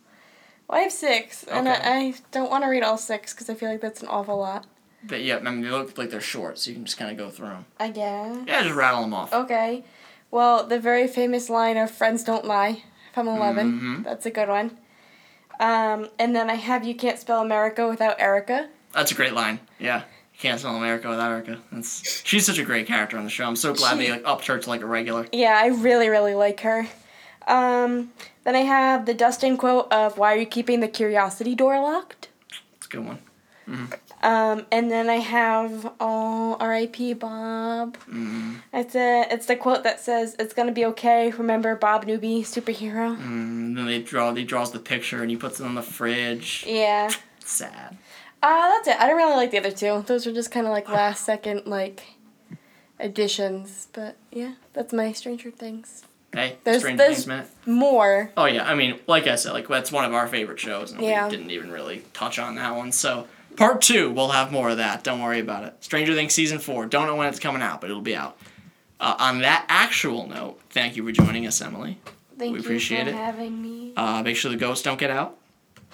[0.68, 3.54] Well, I have six, and I, I don't want to read all six because I
[3.54, 4.64] feel like that's an awful lot.
[5.04, 7.16] But yeah, I mean, they look like they're short, so you can just kind of
[7.16, 7.64] go through them.
[7.78, 8.38] I guess.
[8.46, 9.32] Yeah, just rattle them off.
[9.32, 9.84] Okay.
[10.30, 12.82] Well, the very famous line of "Friends don't lie"
[13.12, 14.04] from 11 Mhm.
[14.04, 14.76] That's a good one.
[15.58, 18.68] Um, and then I have You Can't Spell America Without Erica.
[18.92, 19.60] That's a great line.
[19.78, 19.98] Yeah.
[20.34, 21.58] You can't spell America without Erica.
[21.72, 23.46] That's she's such a great character on the show.
[23.46, 25.26] I'm so glad they like, upped her to like a regular.
[25.32, 26.86] Yeah, I really, really like her.
[27.46, 28.12] Um,
[28.44, 32.28] then I have the Dustin quote of Why are you keeping the curiosity door locked?
[32.76, 33.18] It's a good one.
[34.26, 37.12] Um, and then I have oh R.I.P.
[37.14, 37.96] Bob.
[37.98, 38.54] Mm-hmm.
[38.72, 41.30] It's a it's the quote that says it's gonna be okay.
[41.30, 43.16] Remember Bob Newby, superhero.
[43.20, 46.64] And then they draw he draws the picture and he puts it on the fridge.
[46.66, 47.10] Yeah.
[47.44, 47.96] Sad.
[48.42, 48.96] Uh, that's it.
[49.00, 50.02] I don't really like the other two.
[50.06, 52.02] Those were just kind of like last second like
[52.98, 53.88] additions.
[53.92, 56.02] But yeah, that's my Stranger Things.
[56.32, 57.46] Hey, There's- Stranger there's- Things minute.
[57.64, 58.30] More.
[58.36, 61.00] Oh yeah, I mean, like I said, like that's one of our favorite shows, and
[61.02, 61.24] Yeah.
[61.26, 62.92] we didn't even really touch on that one.
[62.92, 63.26] So
[63.56, 65.02] part two, we'll have more of that.
[65.04, 65.74] Don't worry about it.
[65.80, 66.86] Stranger Things season four.
[66.86, 68.36] Don't know when it's coming out, but it'll be out.
[69.00, 71.98] Uh, on that actual note, thank you for joining us, Emily.
[72.38, 73.14] Thank We you appreciate for it.
[73.14, 73.92] having me.
[73.96, 75.36] Uh, make sure the ghosts don't get out,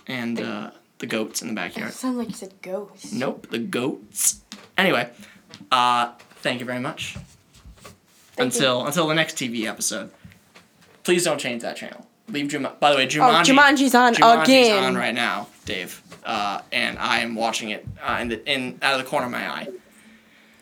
[0.06, 1.92] and uh, the goats in the It backyard.
[1.92, 3.12] sounded like you said ghost.
[3.12, 4.40] Nope, the goats.
[4.78, 5.10] Anyway,
[5.70, 7.16] uh, thank you very much.
[8.34, 8.44] Thank you.
[8.60, 10.10] until until the next TV episode.
[11.04, 12.06] Please don't change that channel.
[12.28, 12.78] Leave Jumanji.
[12.78, 13.50] By the way, Jumanji.
[13.50, 14.84] Oh, Jumanji's on Jumanji's again.
[14.84, 16.02] on right now, Dave.
[16.24, 19.32] Uh, and I am watching it uh, in the in out of the corner of
[19.32, 19.68] my eye.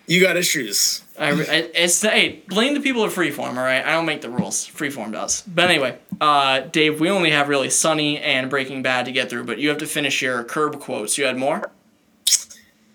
[0.07, 1.05] You got issues.
[1.19, 3.51] I, I- it's hey, blame the people at Freeform.
[3.57, 4.67] All right, I don't make the rules.
[4.67, 5.43] Freeform does.
[5.43, 9.45] But anyway, uh, Dave, we only have really Sunny and Breaking Bad to get through,
[9.45, 11.17] but you have to finish your curb quotes.
[11.19, 11.71] You had more.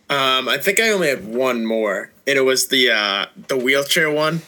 [0.10, 4.12] Um, I think I only had one more, and it was the uh, the wheelchair
[4.12, 4.42] one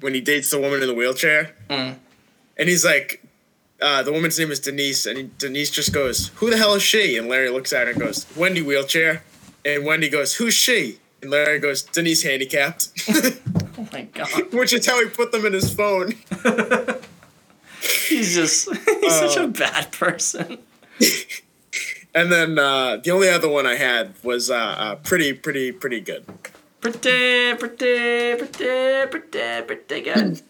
[0.00, 1.96] when he dates the woman in the wheelchair, Mm.
[2.58, 3.23] and he's like,
[3.84, 7.16] uh, the woman's name is Denise, and Denise just goes, "Who the hell is she?"
[7.18, 9.22] And Larry looks at her and goes, "Wendy wheelchair,"
[9.64, 12.88] and Wendy goes, "Who's she?" And Larry goes, "Denise handicapped,"
[13.78, 16.14] Oh my god, which is how he put them in his phone.
[18.08, 18.68] he's just
[19.00, 19.44] he's such Uh.
[19.44, 20.58] a bad person.
[22.16, 26.00] And then uh, the only other one I had was uh, uh, pretty, pretty, pretty
[26.00, 26.24] good.
[26.80, 30.40] Pretty, pretty, pretty, pretty, pretty good.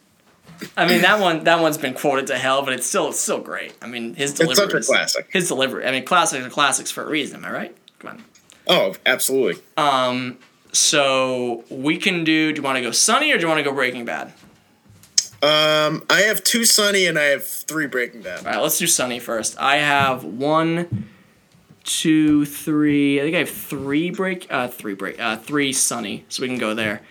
[0.77, 3.41] I mean that one that one's been quoted to hell, but it's still it's still
[3.41, 3.75] great.
[3.83, 4.53] I mean his delivery.
[4.53, 5.29] It's such a is- classic.
[5.33, 5.87] His delivery.
[5.87, 7.45] I mean classics are classics for a reason.
[7.45, 7.77] Am I right?
[7.99, 8.25] Come on.
[8.67, 9.63] Oh, absolutely.
[9.77, 10.39] Um.
[10.73, 12.53] So we can do.
[12.53, 14.33] Do you want to go Sunny or do you want to go Breaking Bad?
[15.43, 18.41] Um, I have two Sunny and I have three Breaking Bad.
[18.41, 19.59] All right, let's do Sunny first.
[19.61, 21.07] I have one,
[21.85, 23.21] two, three.
[23.21, 24.47] I think I have three break.
[24.51, 25.21] Uh, three break.
[25.21, 26.25] Uh, three Sunny.
[26.31, 27.03] So we can go there.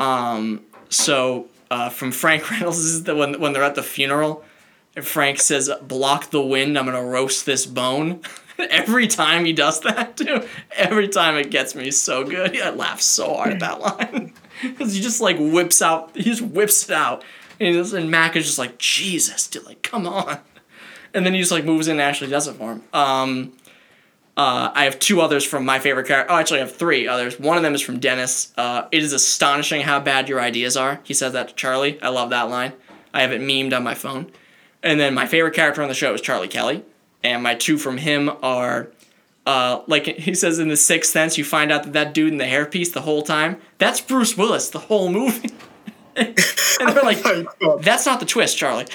[0.00, 0.62] Um.
[0.88, 4.44] So uh, from Frank Reynolds is the when when they're at the funeral,
[4.94, 6.78] and Frank says, "Block the wind.
[6.78, 8.20] I'm gonna roast this bone."
[8.58, 10.46] Every time he does that, too.
[10.76, 12.56] Every time it gets me so good.
[12.56, 16.16] I laugh so hard at that line because he just like whips out.
[16.16, 17.24] He just whips it out,
[17.58, 20.38] and, just, and Mac is just like, "Jesus, dude, like, come on."
[21.12, 22.82] and then he just like moves in and actually does it for him.
[22.92, 23.52] Um,
[24.36, 26.32] uh, I have two others from my favorite character.
[26.32, 27.38] Oh, actually, I have three others.
[27.38, 28.52] One of them is from Dennis.
[28.56, 31.00] Uh, it is astonishing how bad your ideas are.
[31.04, 32.02] He says that to Charlie.
[32.02, 32.72] I love that line.
[33.12, 34.30] I have it memed on my phone.
[34.82, 36.84] And then my favorite character on the show is Charlie Kelly.
[37.22, 38.90] And my two from him are,
[39.46, 42.38] uh, like he says in The Sixth Sense, you find out that that dude in
[42.38, 45.50] the hairpiece the whole time, that's Bruce Willis the whole movie.
[46.16, 46.36] and
[46.80, 47.22] they're like,
[47.80, 48.86] that's not the twist, Charlie.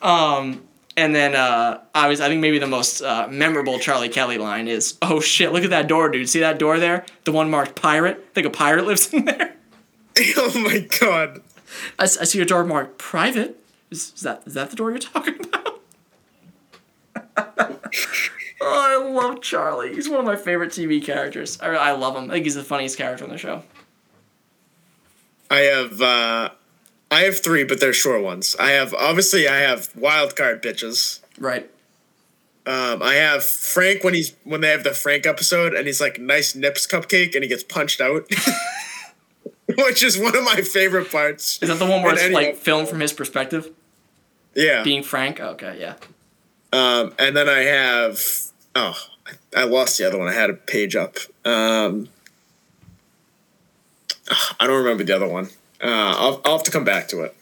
[0.00, 0.65] Um,
[0.96, 4.66] and then uh, I was I think maybe the most uh, memorable Charlie Kelly line
[4.66, 6.28] is, "Oh shit, look at that door, dude.
[6.28, 7.04] See that door there?
[7.24, 8.18] The one marked pirate.
[8.18, 9.54] I think a pirate lives in there.
[10.36, 11.42] oh my god.
[11.98, 13.62] I see a door marked private.
[13.90, 15.82] Is, is that is that the door you're talking about?"
[17.36, 17.80] oh,
[18.62, 19.94] I love Charlie.
[19.94, 21.60] He's one of my favorite TV characters.
[21.60, 22.30] I, I love him.
[22.30, 23.62] I think he's the funniest character on the show.
[25.50, 26.50] I have uh
[27.10, 28.56] I have three, but they're short ones.
[28.58, 31.20] I have obviously I have wild card bitches.
[31.38, 31.70] Right.
[32.66, 36.18] Um, I have Frank when he's when they have the Frank episode and he's like
[36.20, 38.28] nice nips cupcake and he gets punched out,
[39.78, 41.62] which is one of my favorite parts.
[41.62, 43.70] Is that the one where it's any like filmed from his perspective,
[44.54, 44.82] Yeah.
[44.82, 45.38] being Frank?
[45.38, 45.94] Okay, yeah.
[46.72, 48.20] Um, and then I have
[48.74, 48.98] oh
[49.54, 50.26] I, I lost the other one.
[50.26, 51.18] I had a page up.
[51.44, 52.08] Um,
[54.58, 55.50] I don't remember the other one.
[55.82, 57.36] Uh, I'll I'll have to come back to it.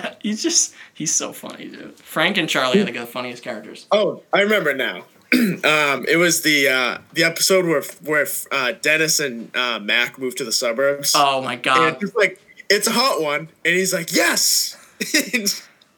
[0.20, 1.96] he's just he's so funny, dude.
[1.98, 3.86] Frank and Charlie, are the funniest characters.
[3.90, 5.04] Oh, I remember now.
[5.32, 10.38] um, it was the uh, the episode where where uh, Dennis and uh, Mac moved
[10.38, 11.12] to the suburbs.
[11.16, 14.76] Oh my and god, it's like it's a hot one, and he's like, "Yes."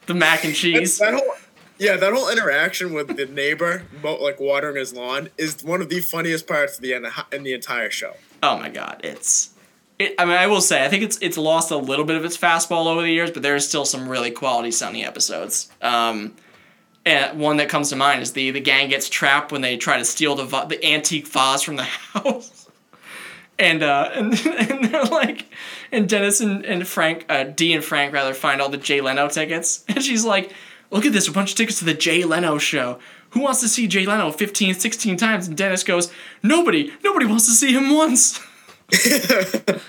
[0.07, 0.97] the mac and cheese.
[0.97, 1.33] that whole
[1.77, 5.99] yeah, that whole interaction with the neighbor, like watering his lawn, is one of the
[5.99, 6.93] funniest parts of the
[7.31, 8.13] in the entire show.
[8.41, 9.53] Oh my god, it's.
[9.99, 12.23] It, I mean, I will say, I think it's it's lost a little bit of
[12.25, 15.71] its fastball over the years, but there is still some really quality Sunny episodes.
[15.81, 16.33] Um,
[17.05, 19.97] And one that comes to mind is the the gang gets trapped when they try
[19.97, 21.83] to steal the the antique vase from the
[22.13, 22.67] house.
[23.57, 25.45] And uh and, and they're like
[25.91, 29.27] and Dennis and, and Frank uh D and Frank rather find all the Jay Leno
[29.29, 29.83] tickets.
[29.87, 30.51] And she's like,
[30.91, 32.99] "Look at this, a bunch of tickets to the Jay Leno show.
[33.31, 36.11] Who wants to see Jay Leno 15, 16 times?" And Dennis goes,
[36.43, 36.91] "Nobody.
[37.03, 38.39] Nobody wants to see him once."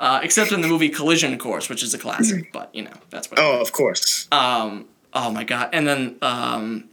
[0.00, 3.30] uh, except in the movie Collision Course, which is a classic, but you know, that's
[3.30, 4.28] what Oh, of course.
[4.32, 5.70] um, oh my god!
[5.72, 6.90] And then um,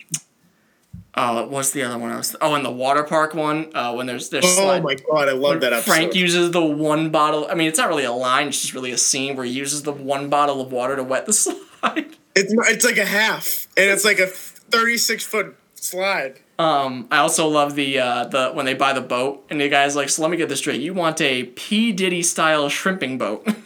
[1.16, 2.12] oh, what's the other one?
[2.12, 3.72] I was oh, and the water park one.
[3.76, 5.92] Uh, when there's there's oh slide- my god, I love that episode.
[5.92, 7.48] Frank uses the one bottle.
[7.50, 9.84] I mean, it's not really a line; it's just really a scene where he uses
[9.84, 12.16] the one bottle of water to wet the slide.
[12.36, 16.40] it's it's like a half, and it's like a thirty-six foot slide.
[16.60, 19.96] Um, I also love the uh, the when they buy the boat and the guy's
[19.96, 23.48] like, "So let me get this straight: you want a P Diddy style shrimping boat?"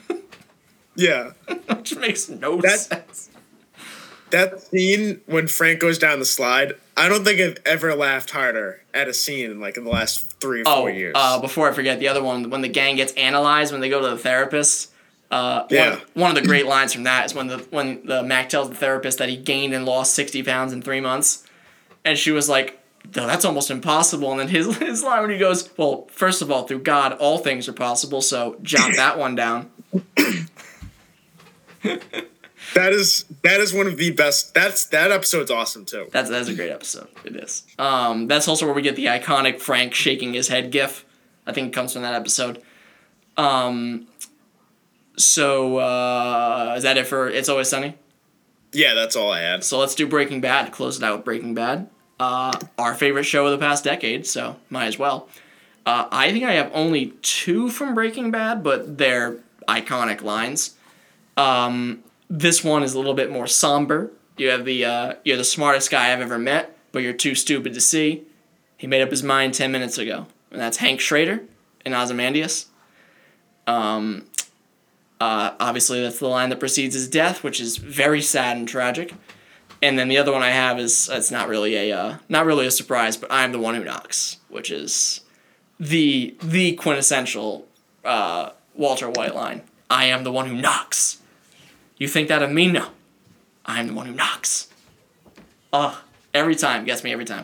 [0.95, 1.31] Yeah,
[1.75, 3.29] Which makes no That- sense.
[4.29, 6.73] that scene when Frank goes down the slide.
[6.95, 10.59] I don't think I've ever laughed harder at a scene like in the last three
[10.61, 11.13] or Oh, four years.
[11.17, 14.01] uh, before I forget, the other one, when the gang gets analyzed, when they go
[14.03, 14.91] to the therapist,
[15.31, 15.89] uh, Yeah.
[15.89, 18.69] one, one of the great lines from that is when the when the Mac tells
[18.69, 21.43] the therapist that he gained and lost sixty pounds in three months,
[22.05, 22.79] and she was like,
[23.15, 26.51] "No, that's almost impossible." And then his his line when he goes, "Well, first of
[26.51, 29.71] all, through God, all things are possible." So jot that one down.
[31.83, 34.53] that is that is one of the best.
[34.53, 36.07] That's that episode's awesome too.
[36.11, 37.07] That's that's a great episode.
[37.23, 37.63] It is.
[37.77, 41.05] Um, that's also where we get the iconic Frank shaking his head gif.
[41.45, 42.61] I think it comes from that episode.
[43.37, 44.07] Um,
[45.17, 47.95] so uh, is that it for It's Always Sunny?
[48.71, 49.63] Yeah, that's all I had.
[49.63, 50.71] So let's do Breaking Bad.
[50.71, 51.89] Close it out with Breaking Bad.
[52.19, 55.27] Uh, our favorite show of the past decade, so might as well.
[55.85, 59.37] Uh, I think I have only two from Breaking Bad, but they're
[59.67, 60.75] iconic lines.
[61.35, 64.11] Um, this one is a little bit more somber.
[64.37, 67.73] You have the uh, you're the smartest guy I've ever met, but you're too stupid
[67.73, 68.23] to see.
[68.77, 71.41] He made up his mind ten minutes ago, and that's Hank Schrader
[71.85, 72.67] in Ozymandias.
[73.67, 74.25] Um,
[75.19, 79.13] uh, obviously, that's the line that precedes his death, which is very sad and tragic.
[79.83, 82.65] And then the other one I have is it's not really a uh, not really
[82.65, 85.19] a surprise, but I'm the one who knocks, which is
[85.77, 87.67] the the quintessential
[88.05, 89.61] uh, Walter White line.
[89.89, 91.21] I am the one who knocks.
[91.97, 92.67] You think that of me?
[92.67, 92.91] No,
[93.65, 94.69] I am the one who knocks.
[95.73, 95.97] Ugh,
[96.33, 97.43] every time gets me every time.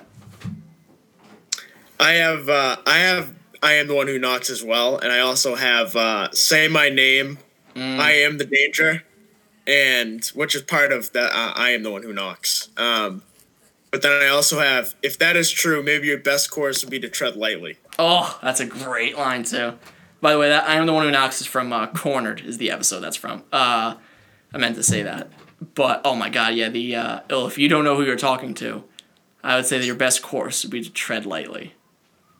[2.00, 5.20] I have uh, I have I am the one who knocks as well, and I
[5.20, 7.38] also have uh, say my name.
[7.76, 8.00] Mm.
[8.00, 9.04] I am the danger,
[9.68, 12.70] and which is part of the uh, I am the one who knocks.
[12.78, 13.24] Um,
[13.92, 17.00] but then I also have if that is true, maybe your best course would be
[17.00, 17.78] to tread lightly.
[17.98, 19.74] Oh, that's a great line too.
[20.22, 22.58] By the way, that I am the one who knocks is from uh, Cornered is
[22.58, 23.44] the episode that's from.
[23.52, 23.96] Uh,
[24.54, 25.30] I meant to say that,
[25.76, 26.70] but oh my god, yeah.
[26.70, 28.84] The uh, oh, if you don't know who you're talking to,
[29.44, 31.74] I would say that your best course would be to tread lightly.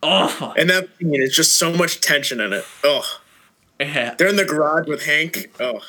[0.02, 2.64] Oh, And that scene is just so much tension in it.
[2.82, 3.20] Oh,
[3.78, 5.50] yeah, they're in the garage with Hank.
[5.60, 5.80] Oh,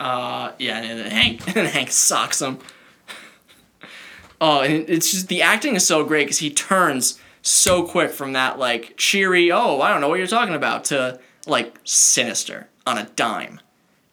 [0.00, 0.78] uh, yeah.
[0.82, 2.58] And then Hank, and Hank socks him.
[4.40, 8.32] Oh, and it's just the acting is so great because he turns so quick from
[8.32, 12.98] that like cheery, oh, I don't know what you're talking about, to like sinister on
[12.98, 13.60] a dime,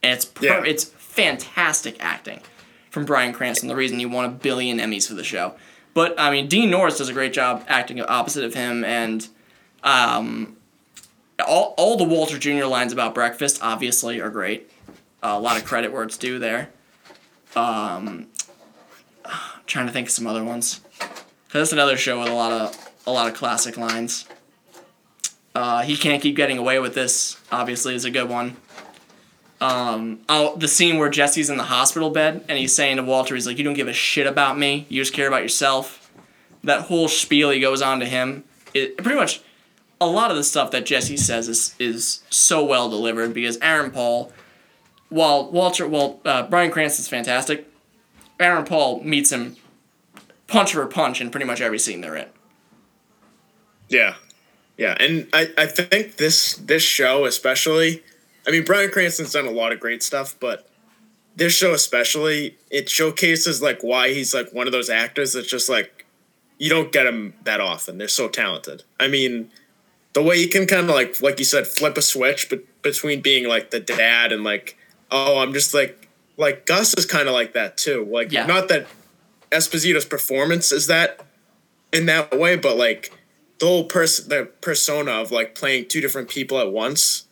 [0.03, 0.63] and it's per- Yeah.
[0.65, 2.41] it's fantastic acting
[2.89, 3.67] from Bryan Cranston.
[3.67, 5.55] The reason he won a billion Emmys for the show,
[5.93, 9.27] but I mean Dean Norris does a great job acting opposite of him, and
[9.83, 10.55] um,
[11.45, 12.65] all all the Walter Jr.
[12.65, 14.70] lines about breakfast obviously are great.
[15.23, 16.69] A lot of credit where it's due there.
[17.55, 18.27] Um,
[19.65, 20.81] trying to think of some other ones.
[20.99, 24.25] 'Cause That's another show with a lot of a lot of classic lines.
[25.53, 27.37] Uh, he can't keep getting away with this.
[27.51, 28.55] Obviously, is a good one.
[29.59, 33.35] Um, oh, the scene where Jesse's in the hospital bed and he's saying to Walter,
[33.35, 34.85] he's like, "You don't give a shit about me.
[34.89, 36.09] You just care about yourself."
[36.63, 38.43] That whole spiel he goes on to him,
[38.73, 39.41] it pretty much
[39.99, 43.91] a lot of the stuff that Jesse says is is so well delivered because Aaron
[43.91, 44.31] Paul,
[45.11, 47.67] while Walter, well, uh, Bryan Cranston's fantastic.
[48.39, 49.57] Aaron Paul meets him
[50.47, 52.29] punch for punch in pretty much every scene they're in.
[53.89, 54.15] yeah,
[54.77, 54.95] yeah.
[54.99, 58.03] And I, I think this this show especially.
[58.47, 60.67] I mean, Bryan Cranston's done a lot of great stuff, but
[61.35, 65.69] this show especially it showcases like why he's like one of those actors that's just
[65.69, 66.05] like
[66.57, 67.97] you don't get him that often.
[67.97, 68.83] They're so talented.
[68.99, 69.51] I mean,
[70.13, 73.21] the way he can kind of like like you said flip a switch but between
[73.21, 74.77] being like the dad and like
[75.11, 76.07] oh I'm just like
[76.37, 78.07] like Gus is kind of like that too.
[78.09, 78.45] Like Yeah.
[78.45, 78.87] not that
[79.51, 81.25] Esposito's performance is that
[81.91, 83.11] in that way, but like
[83.59, 87.27] the whole person the persona of like playing two different people at once.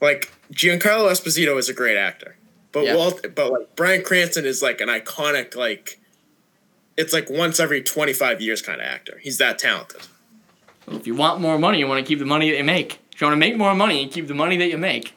[0.00, 2.36] Like Giancarlo Esposito is a great actor.
[2.72, 2.96] But Yeah.
[2.96, 6.00] Walt but like Bryan Cranston is like an iconic like
[6.96, 9.18] it's like once every 25 years kind of actor.
[9.22, 10.02] He's that talented.
[10.86, 13.00] Well, if you want more money, you want to keep the money that you make.
[13.12, 15.14] If you want to make more money and keep the money that you make,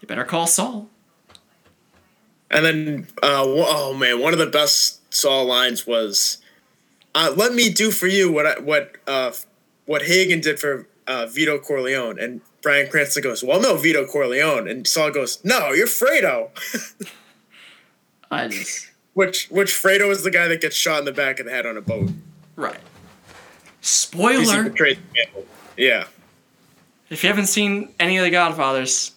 [0.00, 0.88] you better call Saul.
[2.54, 6.38] And then, uh, oh man, one of the best Saul lines was,
[7.12, 9.32] uh, "Let me do for you what I, what uh,
[9.86, 14.68] what Hagen did for uh, Vito Corleone." And Bryan Cranston goes, "Well, no, Vito Corleone."
[14.68, 16.50] And Saul goes, "No, you're Fredo."
[18.30, 21.46] I just which which Fredo is the guy that gets shot in the back of
[21.46, 22.10] the head on a boat.
[22.54, 22.78] right.
[23.80, 24.72] Spoiler.
[25.76, 26.04] Yeah.
[27.10, 29.12] If you haven't seen any of the Godfathers,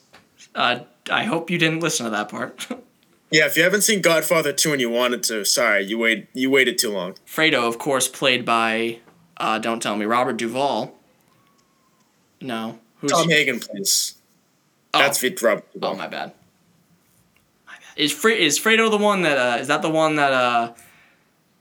[0.56, 0.80] uh,
[1.10, 2.68] I hope you didn't listen to that part.
[3.32, 6.50] Yeah, if you haven't seen Godfather 2 and you wanted to, sorry, you wait you
[6.50, 7.16] waited too long.
[7.28, 9.00] Fredo, of course, played by,
[9.38, 10.96] uh, don't tell me, Robert Duvall.
[12.42, 12.80] No.
[13.00, 14.16] Who's Tom Hagen plays.
[14.94, 15.66] oh, That's Vito Robert.
[15.82, 16.32] oh, my bad.
[17.68, 17.82] My bad.
[17.98, 20.74] Is Fre- is Fredo the one that uh, is that the one that uh,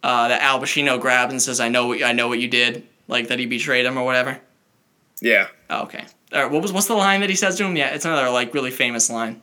[0.03, 2.87] uh, that Al Pacino grabs and says, "I know what I know what you did,"
[3.09, 4.41] like that he betrayed him or whatever.
[5.21, 5.49] Yeah.
[5.71, 6.05] Oh, okay.
[6.33, 7.75] All right, what was what's the line that he says to him?
[7.77, 9.41] Yeah, it's another like really famous line.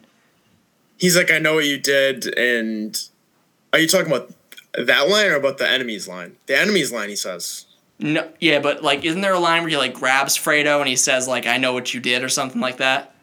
[1.04, 2.98] He's like, I know what you did, and
[3.74, 4.32] are you talking about
[4.74, 6.38] that line or about the enemy's line?
[6.46, 7.66] The enemy's line, he says.
[8.00, 10.96] No, yeah, but like, isn't there a line where he like grabs Fredo and he
[10.96, 13.14] says like, "I know what you did" or something like that?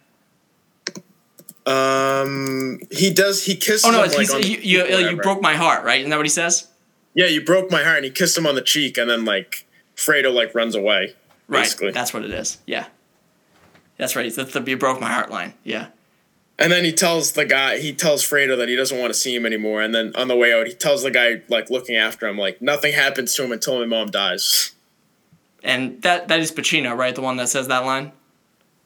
[1.65, 3.47] Um, he does.
[3.47, 3.87] He kisses.
[3.87, 6.01] Oh no, him, like, he's, you you, you broke my heart, right?
[6.01, 6.69] Isn't that what he says?
[7.15, 9.65] Yeah, you broke my heart, and he kissed him on the cheek, and then like
[9.97, 11.15] Fredo like runs away.
[11.49, 11.75] Right.
[11.95, 12.59] That's what it is.
[12.67, 12.89] Yeah.
[13.97, 14.31] That's right.
[14.31, 15.55] That's the "you broke my heart" line.
[15.65, 15.87] Yeah.
[16.61, 19.35] And then he tells the guy, he tells Fredo that he doesn't want to see
[19.35, 19.81] him anymore.
[19.81, 22.61] And then on the way out, he tells the guy like looking after him, like
[22.61, 24.73] nothing happens to him until my mom dies.
[25.65, 27.15] And that that is Pacino, right?
[27.15, 28.13] The one that says that line.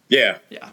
[0.08, 0.38] Yeah.
[0.50, 0.70] Yeah.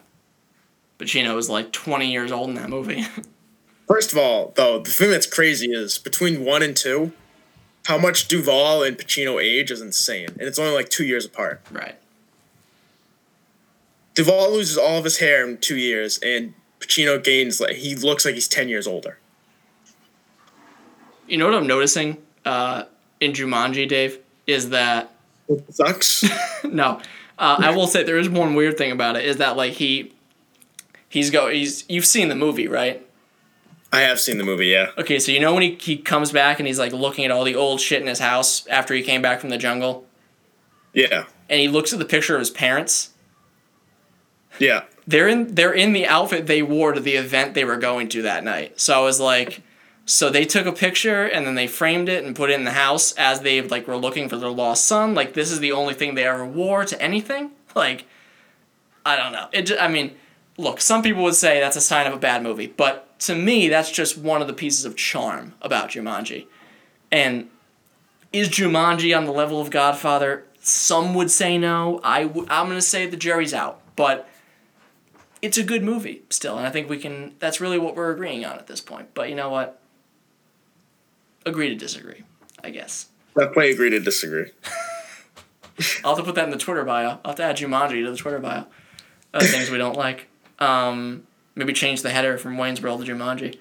[0.99, 3.03] Pacino was like 20 years old in that movie.
[3.87, 7.11] First of all, though, the thing that's crazy is between one and two,
[7.87, 11.61] how much Duvall and Pacino age is insane, and it's only like two years apart.
[11.71, 11.97] right.
[14.13, 18.25] Duvall loses all of his hair in two years, and Pacino gains like he looks
[18.25, 19.17] like he's ten years older.
[21.27, 22.83] You know what I'm noticing uh,
[23.21, 25.13] in Jumanji, Dave, is that
[25.47, 26.23] It sucks.
[26.63, 26.99] no,
[27.39, 30.11] uh, I will say there is one weird thing about it is that like he
[31.07, 33.05] he's go he's you've seen the movie right?
[33.93, 34.91] I have seen the movie, yeah.
[34.97, 37.43] Okay, so you know when he he comes back and he's like looking at all
[37.43, 40.05] the old shit in his house after he came back from the jungle,
[40.93, 41.25] Yeah.
[41.49, 43.10] and he looks at the picture of his parents.
[44.59, 44.83] Yeah.
[45.07, 48.21] they're in they're in the outfit they wore to the event they were going to
[48.23, 48.79] that night.
[48.79, 49.61] So I was like,
[50.05, 52.71] so they took a picture and then they framed it and put it in the
[52.71, 55.13] house as they like were looking for their lost son.
[55.15, 57.51] Like this is the only thing they ever wore to anything.
[57.73, 58.03] Like,
[59.05, 59.47] I don't know.
[59.53, 59.71] It.
[59.79, 60.13] I mean,
[60.57, 63.69] look, some people would say that's a sign of a bad movie, but to me,
[63.69, 66.47] that's just one of the pieces of charm about Jumanji.
[67.13, 67.49] And
[68.33, 70.43] is Jumanji on the level of Godfather?
[70.59, 72.01] Some would say no.
[72.03, 74.27] I w- I'm gonna say the jury's out, but
[75.41, 77.35] it's a good movie still, and I think we can.
[77.39, 79.13] That's really what we're agreeing on at this point.
[79.13, 79.79] But you know what?
[81.45, 82.23] Agree to disagree,
[82.63, 83.07] I guess.
[83.35, 84.51] Definitely agree to disagree.
[86.03, 87.19] I'll have to put that in the Twitter bio.
[87.23, 88.65] I'll have to add Jumanji to the Twitter bio.
[89.33, 90.27] Other things we don't like.
[90.59, 91.25] Um,
[91.55, 93.57] maybe change the header from Waynesboro to Jumanji.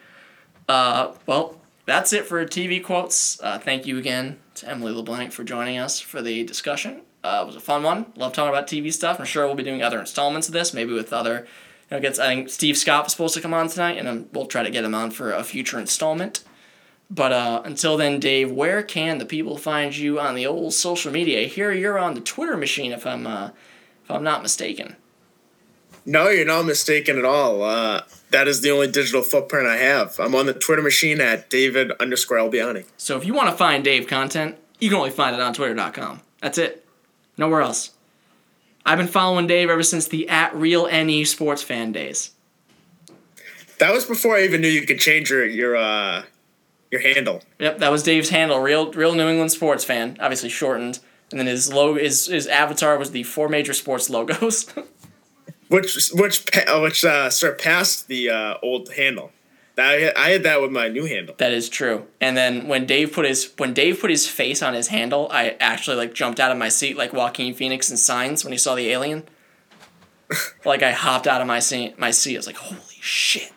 [0.68, 3.41] Uh, well, that's it for TV quotes.
[3.41, 7.03] Uh, thank you again to Emily LeBlanc for joining us for the discussion.
[7.22, 8.07] Uh, it was a fun one.
[8.16, 9.18] Love talking about TV stuff.
[9.18, 11.47] I'm sure we'll be doing other installments of this, maybe with other.
[11.91, 12.18] Know, gets.
[12.18, 14.70] I think Steve Scott was supposed to come on tonight, and um, we'll try to
[14.70, 16.45] get him on for a future installment.
[17.11, 21.11] But uh, until then, Dave, where can the people find you on the old social
[21.11, 21.49] media?
[21.49, 23.51] Here, you're on the Twitter machine, if I'm uh,
[24.05, 24.97] if I'm not mistaken.
[26.07, 27.62] No, you're not mistaken at all.
[27.62, 30.18] Uh, that is the only digital footprint I have.
[30.18, 32.84] I'm on the Twitter machine at David underscore Albiani.
[32.97, 36.22] So if you want to find Dave content, you can only find it on Twitter.com.
[36.41, 36.86] That's it.
[37.36, 37.91] Nowhere else.
[38.91, 42.32] I've been following Dave ever since the at real NE sports fan days.
[43.78, 46.24] That was before I even knew you could change your your uh,
[46.91, 47.41] your handle.
[47.61, 48.59] Yep, that was Dave's handle.
[48.59, 50.16] Real, real New England sports fan.
[50.18, 50.99] Obviously shortened,
[51.30, 54.66] and then his logo, his his avatar was the four major sports logos.
[55.68, 59.30] which which which uh, surpassed the uh, old handle.
[59.78, 61.34] I I had that with my new handle.
[61.38, 62.06] that is true.
[62.20, 65.56] And then when Dave put his when Dave put his face on his handle, I
[65.60, 68.74] actually like jumped out of my seat like Joaquin Phoenix in Signs when he saw
[68.74, 69.24] the alien.
[70.64, 71.98] like I hopped out of my seat.
[71.98, 72.36] My seat.
[72.36, 73.52] I was like, "Holy shit!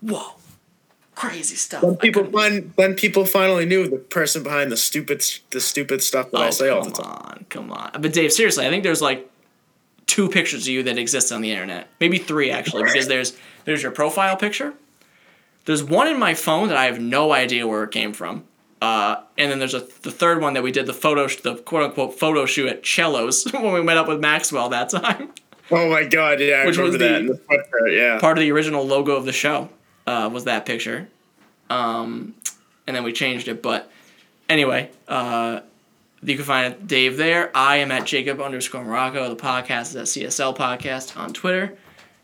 [0.00, 0.34] Whoa,
[1.14, 5.60] crazy stuff." When people fin- when people finally knew the person behind the stupid the
[5.60, 7.46] stupid stuff that I Oh, say all the time.
[7.48, 8.02] come on, come on.
[8.02, 9.28] But Dave, seriously, I think there's like
[10.06, 11.88] two pictures of you that exist on the internet.
[12.00, 14.74] Maybe three actually, because there's there's your profile picture.
[15.64, 18.44] There's one in my phone that I have no idea where it came from.
[18.80, 21.84] Uh, and then there's a the third one that we did the photo the quote
[21.84, 25.30] unquote photo shoot at Cellos when we met up with Maxwell that time.
[25.70, 27.08] Oh my god, yeah, I Which was remember that.
[27.12, 28.18] the- in the sweatshirt, yeah.
[28.18, 29.68] Part of the original logo of the show
[30.06, 31.08] uh, was that picture.
[31.70, 32.34] Um,
[32.86, 33.90] and then we changed it, but
[34.50, 35.60] anyway, uh,
[36.22, 37.50] you can find Dave there.
[37.54, 39.28] I am at Jacob underscore Morocco.
[39.28, 41.76] The podcast is at CSL Podcast on Twitter.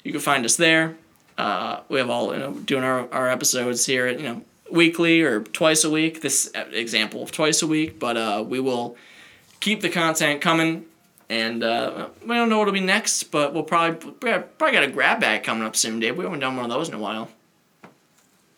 [0.04, 0.96] You can find us there.
[1.36, 5.40] Uh, we have all you know doing our, our episodes here, you know, weekly or
[5.40, 6.22] twice a week.
[6.22, 8.96] This example of twice a week, but uh, we will
[9.60, 10.84] keep the content coming.
[11.30, 15.20] And uh, we don't know what'll be next, but we'll probably probably got a grab
[15.20, 16.16] bag coming up soon, Dave.
[16.16, 17.28] We haven't done one of those in a while.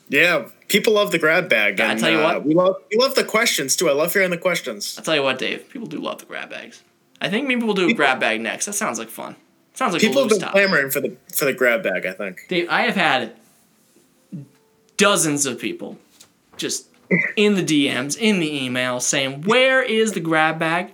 [0.08, 1.80] Yeah, people love the grab bag.
[1.80, 2.44] I and, tell you uh, what.
[2.46, 3.88] we love we love the questions too.
[3.88, 4.96] I love hearing the questions.
[4.96, 5.68] I'll tell you what, Dave.
[5.68, 6.82] People do love the grab bags.
[7.20, 8.66] I think maybe we'll do a grab bag next.
[8.66, 9.36] That sounds like fun.
[9.74, 10.52] Sounds like People have been topic.
[10.52, 12.06] clamoring for the for the grab bag.
[12.06, 12.46] I think.
[12.48, 13.34] Dave, I have had
[14.96, 15.98] dozens of people
[16.56, 16.86] just
[17.36, 20.92] in the DMs, in the email, saying, "Where is the grab bag?"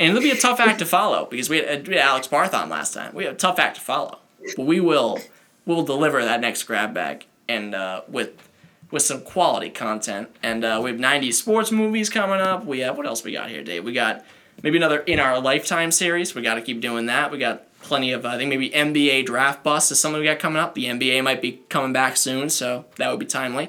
[0.00, 2.54] And it'll be a tough act to follow because we had, we had Alex Barth
[2.54, 3.14] on last time.
[3.14, 4.18] We have a tough act to follow,
[4.56, 5.18] but we will
[5.66, 8.47] we'll deliver that next grab bag and uh, with
[8.90, 10.28] with some quality content.
[10.42, 12.64] And uh, we have 90s sports movies coming up.
[12.64, 13.84] We have what else we got here, Dave?
[13.84, 14.24] We got
[14.62, 16.34] maybe another in our lifetime series.
[16.34, 17.30] We got to keep doing that.
[17.30, 20.58] We got plenty of I think maybe NBA draft bust is something we got coming
[20.58, 20.74] up.
[20.74, 23.68] The NBA might be coming back soon, so that would be timely.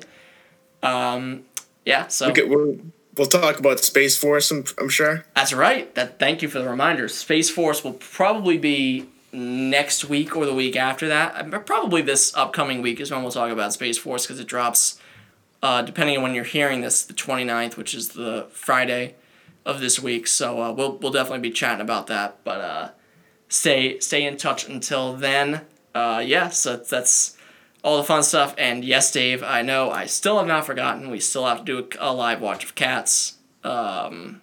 [0.81, 1.43] Um,
[1.85, 2.75] yeah, so Okay, we're,
[3.17, 4.51] we'll talk about Space Force.
[4.51, 5.25] I'm, I'm sure.
[5.35, 5.93] that's right.
[5.95, 7.07] That thank you for the reminder.
[7.07, 11.53] Space Force will probably be next week or the week after that.
[11.53, 14.99] Uh, Probably this upcoming week is when we'll talk about Space Force because it drops,
[15.61, 19.15] uh, depending on when you're hearing this, the 29th, which is the Friday
[19.65, 20.27] of this week.
[20.27, 22.43] So uh, we'll we'll definitely be chatting about that.
[22.43, 22.89] But uh,
[23.47, 25.61] stay stay in touch until then.
[25.93, 27.37] Uh, yeah, so that's
[27.83, 28.53] all the fun stuff.
[28.57, 31.09] And yes, Dave, I know I still have not forgotten.
[31.09, 33.37] We still have to do a, a live watch of Cats.
[33.63, 34.41] Um,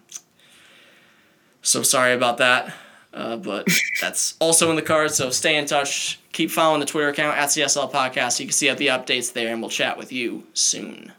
[1.63, 2.75] so sorry about that.
[3.17, 3.67] Uh, but
[4.01, 5.17] that's also in the cards.
[5.17, 6.21] So stay in touch.
[6.33, 8.39] Keep following the Twitter account at CSL Podcast.
[8.39, 11.13] You can see out the updates there, and we'll chat with you soon.